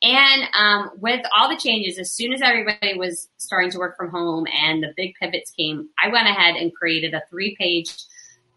And 0.00 0.44
um, 0.54 0.92
with 0.96 1.20
all 1.36 1.50
the 1.50 1.58
changes, 1.58 1.98
as 1.98 2.10
soon 2.10 2.32
as 2.32 2.40
everybody 2.40 2.96
was 2.96 3.28
starting 3.36 3.70
to 3.72 3.78
work 3.78 3.98
from 3.98 4.08
home 4.08 4.46
and 4.46 4.82
the 4.82 4.94
big 4.96 5.12
pivots 5.20 5.50
came, 5.50 5.90
I 6.02 6.08
went 6.08 6.26
ahead 6.26 6.56
and 6.56 6.74
created 6.74 7.12
a 7.12 7.22
three-page 7.28 7.94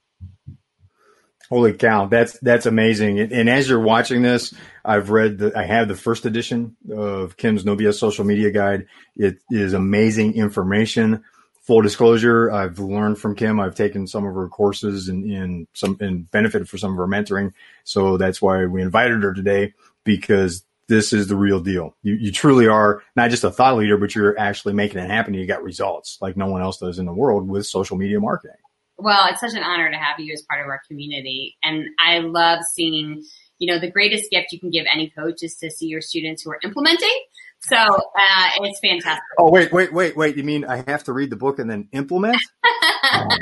Holy 1.50 1.74
cow, 1.74 2.08
that's 2.08 2.40
that's 2.40 2.66
amazing! 2.66 3.20
And, 3.20 3.50
as 3.50 3.70
you're 3.70 3.80
watching 3.80 4.24
this, 4.24 4.54
I've 4.84 5.12
read 5.12 5.38
the, 5.38 5.58
I 5.58 5.64
have 5.64 5.88
the 5.88 5.96
first 5.96 6.26
edition 6.26 6.76
of 6.92 7.38
Kim's 7.38 7.64
No 7.64 7.76
BS 7.76 7.96
Social 7.96 8.26
Media 8.26 8.50
Guide. 8.50 8.88
It 9.16 9.38
is 9.52 9.74
amazing 9.74 10.36
information. 10.36 11.24
Full 11.62 11.82
disclosure, 11.82 12.52
I've 12.52 12.80
learned 12.80 13.20
from 13.20 13.36
Kim. 13.36 13.60
I've 13.60 13.76
taken 13.76 14.08
some 14.08 14.26
of 14.26 14.34
her 14.34 14.48
courses 14.48 15.08
and, 15.08 15.24
and 15.26 15.68
some 15.74 15.98
and 16.00 16.30
benefited 16.30 16.68
for 16.68 16.78
some 16.78 16.92
of 16.92 16.98
her 16.98 17.08
mentoring. 17.08 17.54
So 17.84 18.18
that's 18.18 18.42
why 18.42 18.66
we 18.66 18.82
invited 18.82 19.22
her 19.22 19.34
today 19.34 19.74
because 20.04 20.64
this 20.88 21.14
is 21.14 21.28
the 21.28 21.36
real 21.36 21.60
deal. 21.60 21.96
You, 22.04 22.14
you 22.16 22.32
truly 22.32 22.68
are 22.68 23.04
not 23.16 23.30
just 23.30 23.44
a 23.44 23.52
thought 23.52 23.78
leader, 23.78 23.98
but 23.98 24.14
you're 24.14 24.38
actually 24.38 24.74
making 24.74 25.00
it 25.00 25.10
happen. 25.10 25.34
You 25.34 25.46
got 25.48 25.64
results 25.64 26.18
like 26.22 26.38
no 26.38 26.48
one 26.48 26.62
else 26.62 26.78
does 26.78 27.00
in 27.00 27.06
the 27.06 27.14
world 27.14 27.48
with 27.48 27.66
social 27.66 27.98
media 27.98 28.20
marketing. 28.20 28.58
Well, 28.98 29.28
it's 29.30 29.42
such 29.42 29.54
an 29.54 29.64
honor 29.64 29.92
to 29.92 29.98
have 29.98 30.20
you 30.20 30.34
as 30.34 30.42
part 30.44 30.62
of 30.62 30.68
our 30.68 30.82
community. 30.88 31.58
And 31.64 31.86
I 32.04 32.20
love 32.20 32.64
seeing, 32.74 33.24
you 33.60 33.72
know, 33.72 33.80
the 33.80 33.92
greatest 33.92 34.32
gift 34.32 34.52
you 34.52 34.60
can 34.60 34.70
give 34.70 34.86
any 34.92 35.10
coach 35.10 35.44
is 35.44 35.56
to 35.58 35.70
see 35.70 35.88
your 35.88 36.02
students 36.02 36.44
who 36.44 36.52
are 36.52 36.60
implementing. 36.64 37.14
So 37.62 37.78
uh, 37.78 38.50
it's 38.62 38.80
fantastic. 38.80 39.24
Oh, 39.38 39.50
wait, 39.50 39.74
wait, 39.74 39.92
wait, 39.92 40.16
wait. 40.16 40.38
You 40.38 40.44
mean 40.44 40.66
I 40.66 40.84
have 40.88 41.04
to 41.06 41.14
read 41.14 41.30
the 41.30 41.36
book 41.36 41.60
and 41.60 41.70
then 41.70 41.90
implement? 41.92 42.38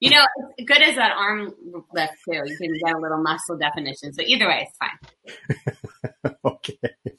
You 0.00 0.08
know, 0.08 0.24
it's 0.56 0.66
good 0.66 0.82
as 0.82 0.96
that 0.96 1.12
arm 1.12 1.52
lift 1.92 2.14
too. 2.24 2.42
You 2.46 2.56
can 2.56 2.72
get 2.82 2.96
a 2.96 2.98
little 2.98 3.22
muscle 3.22 3.58
definition. 3.58 4.14
So 4.14 4.22
either 4.26 4.48
way, 4.48 4.66
it's 4.66 4.78
fine. 4.78 6.34
okay. 6.44 7.14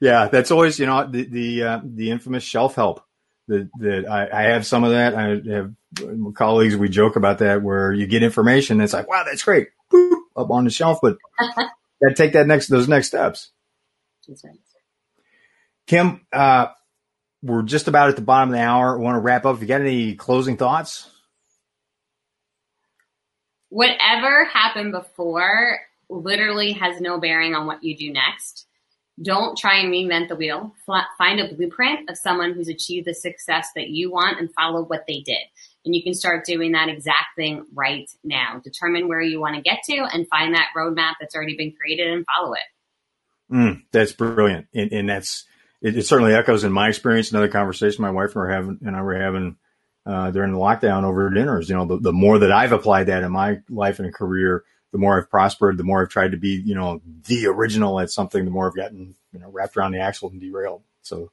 Yeah, 0.00 0.28
that's 0.28 0.50
always 0.50 0.78
you 0.78 0.86
know 0.86 1.06
the 1.06 1.24
the 1.24 1.62
uh, 1.62 1.80
the 1.84 2.10
infamous 2.10 2.42
shelf 2.42 2.76
help. 2.76 3.02
That 3.48 3.68
that 3.78 4.08
I, 4.08 4.28
I 4.32 4.42
have 4.52 4.64
some 4.64 4.84
of 4.84 4.92
that. 4.92 5.14
I 5.14 5.28
have 5.54 5.74
colleagues. 6.34 6.76
We 6.76 6.88
joke 6.88 7.16
about 7.16 7.38
that 7.38 7.62
where 7.62 7.92
you 7.92 8.06
get 8.06 8.22
information. 8.22 8.80
it's 8.80 8.92
like, 8.92 9.08
wow, 9.08 9.24
that's 9.24 9.42
great. 9.42 9.68
Boop, 9.92 10.18
up 10.36 10.50
on 10.50 10.64
the 10.64 10.70
shelf, 10.70 10.98
but 11.02 11.18
gotta 11.38 12.14
take 12.14 12.32
that 12.32 12.46
next 12.46 12.68
those 12.68 12.88
next 12.88 13.08
steps. 13.08 13.50
Right. 14.28 14.58
Kim, 15.86 16.26
uh, 16.32 16.68
we're 17.42 17.62
just 17.62 17.88
about 17.88 18.08
at 18.08 18.16
the 18.16 18.22
bottom 18.22 18.50
of 18.50 18.54
the 18.54 18.62
hour. 18.62 18.98
I 18.98 19.02
want 19.02 19.16
to 19.16 19.20
wrap 19.20 19.44
up. 19.44 19.56
If 19.56 19.62
you 19.62 19.68
got 19.68 19.82
any 19.82 20.14
closing 20.14 20.56
thoughts? 20.56 21.10
whatever 23.74 24.44
happened 24.44 24.92
before 24.92 25.80
literally 26.08 26.72
has 26.72 27.00
no 27.00 27.18
bearing 27.18 27.56
on 27.56 27.66
what 27.66 27.82
you 27.82 27.96
do 27.96 28.12
next. 28.12 28.68
Don't 29.20 29.58
try 29.58 29.78
and 29.78 29.92
reinvent 29.92 30.28
the 30.28 30.36
wheel. 30.36 30.72
Find 31.18 31.40
a 31.40 31.52
blueprint 31.52 32.08
of 32.08 32.16
someone 32.16 32.52
who's 32.52 32.68
achieved 32.68 33.08
the 33.08 33.14
success 33.14 33.70
that 33.74 33.88
you 33.88 34.12
want 34.12 34.38
and 34.38 34.52
follow 34.52 34.84
what 34.84 35.06
they 35.08 35.22
did. 35.22 35.42
And 35.84 35.94
you 35.94 36.02
can 36.02 36.14
start 36.14 36.46
doing 36.46 36.72
that 36.72 36.88
exact 36.88 37.36
thing 37.36 37.66
right 37.74 38.08
now. 38.22 38.60
Determine 38.62 39.08
where 39.08 39.20
you 39.20 39.40
want 39.40 39.56
to 39.56 39.62
get 39.62 39.82
to 39.84 40.08
and 40.12 40.26
find 40.28 40.54
that 40.54 40.68
roadmap 40.76 41.14
that's 41.20 41.34
already 41.34 41.56
been 41.56 41.72
created 41.72 42.10
and 42.10 42.24
follow 42.24 42.54
it. 42.54 43.52
Mm, 43.52 43.82
that's 43.92 44.12
brilliant. 44.12 44.66
And, 44.74 44.92
and 44.92 45.08
that's, 45.08 45.44
it, 45.82 45.98
it, 45.98 46.06
certainly 46.06 46.34
echoes 46.34 46.64
in 46.64 46.72
my 46.72 46.88
experience. 46.88 47.30
Another 47.30 47.48
conversation 47.48 48.02
my 48.02 48.10
wife 48.10 48.30
and, 48.30 48.36
were 48.36 48.50
having, 48.50 48.78
and 48.86 48.96
I 48.96 49.02
were 49.02 49.20
having 49.20 49.56
uh, 50.06 50.30
during 50.30 50.52
the 50.52 50.58
lockdown 50.58 51.04
over 51.04 51.28
dinners. 51.30 51.68
You 51.68 51.76
know, 51.76 51.84
the, 51.84 51.98
the 51.98 52.12
more 52.12 52.38
that 52.38 52.52
I've 52.52 52.72
applied 52.72 53.08
that 53.08 53.22
in 53.22 53.32
my 53.32 53.60
life 53.68 53.98
and 53.98 54.12
career, 54.12 54.64
the 54.92 54.98
more 54.98 55.18
I've 55.18 55.28
prospered, 55.28 55.76
the 55.76 55.84
more 55.84 56.02
I've 56.02 56.08
tried 56.08 56.30
to 56.30 56.36
be, 56.36 56.62
you 56.64 56.74
know, 56.74 57.02
the 57.26 57.46
original 57.48 57.98
at 58.00 58.10
something, 58.10 58.44
the 58.44 58.50
more 58.50 58.68
I've 58.68 58.76
gotten, 58.76 59.14
you 59.32 59.40
know, 59.40 59.50
wrapped 59.50 59.76
around 59.76 59.92
the 59.92 60.00
axle 60.00 60.30
and 60.30 60.40
derailed. 60.40 60.82
So, 61.02 61.32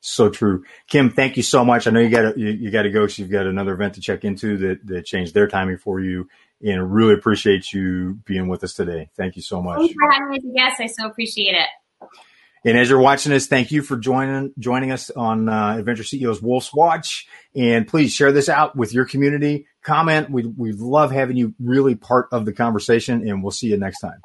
so 0.00 0.30
true. 0.30 0.64
Kim, 0.88 1.10
thank 1.10 1.36
you 1.36 1.42
so 1.42 1.64
much. 1.64 1.86
I 1.86 1.90
know 1.90 2.00
you 2.00 2.08
got 2.08 2.32
to, 2.34 2.40
you, 2.40 2.48
you 2.48 2.70
got 2.70 2.82
to 2.82 2.90
go 2.90 3.06
So 3.06 3.22
you've 3.22 3.30
got 3.30 3.46
another 3.46 3.74
event 3.74 3.94
to 3.94 4.00
check 4.00 4.24
into 4.24 4.56
that, 4.58 4.86
that 4.86 5.04
changed 5.04 5.34
their 5.34 5.46
timing 5.46 5.78
for 5.78 6.00
you 6.00 6.28
and 6.62 6.92
really 6.92 7.14
appreciate 7.14 7.72
you 7.72 8.18
being 8.24 8.48
with 8.48 8.64
us 8.64 8.74
today. 8.74 9.10
Thank 9.16 9.36
you 9.36 9.42
so 9.42 9.62
much. 9.62 9.78
Thanks 9.78 9.94
for 9.94 10.12
having 10.12 10.30
me 10.30 10.36
as 10.38 10.44
a 10.44 10.54
guest. 10.54 10.80
I 10.80 10.86
so 10.86 11.06
appreciate 11.08 11.54
it. 11.54 12.08
And 12.64 12.76
as 12.76 12.90
you're 12.90 13.00
watching 13.00 13.32
this, 13.32 13.46
thank 13.46 13.72
you 13.72 13.80
for 13.82 13.96
joining 13.96 14.52
joining 14.58 14.90
us 14.90 15.08
on 15.10 15.48
uh, 15.48 15.76
Adventure 15.78 16.04
CEOs 16.04 16.42
Wolf's 16.42 16.74
Watch. 16.74 17.26
And 17.54 17.88
please 17.88 18.12
share 18.12 18.32
this 18.32 18.50
out 18.50 18.76
with 18.76 18.92
your 18.92 19.06
community. 19.06 19.66
Comment. 19.82 20.30
We 20.30 20.44
we 20.44 20.72
love 20.72 21.10
having 21.10 21.38
you 21.38 21.54
really 21.58 21.94
part 21.94 22.28
of 22.32 22.44
the 22.44 22.52
conversation, 22.52 23.26
and 23.26 23.42
we'll 23.42 23.50
see 23.50 23.68
you 23.68 23.78
next 23.78 24.00
time. 24.00 24.20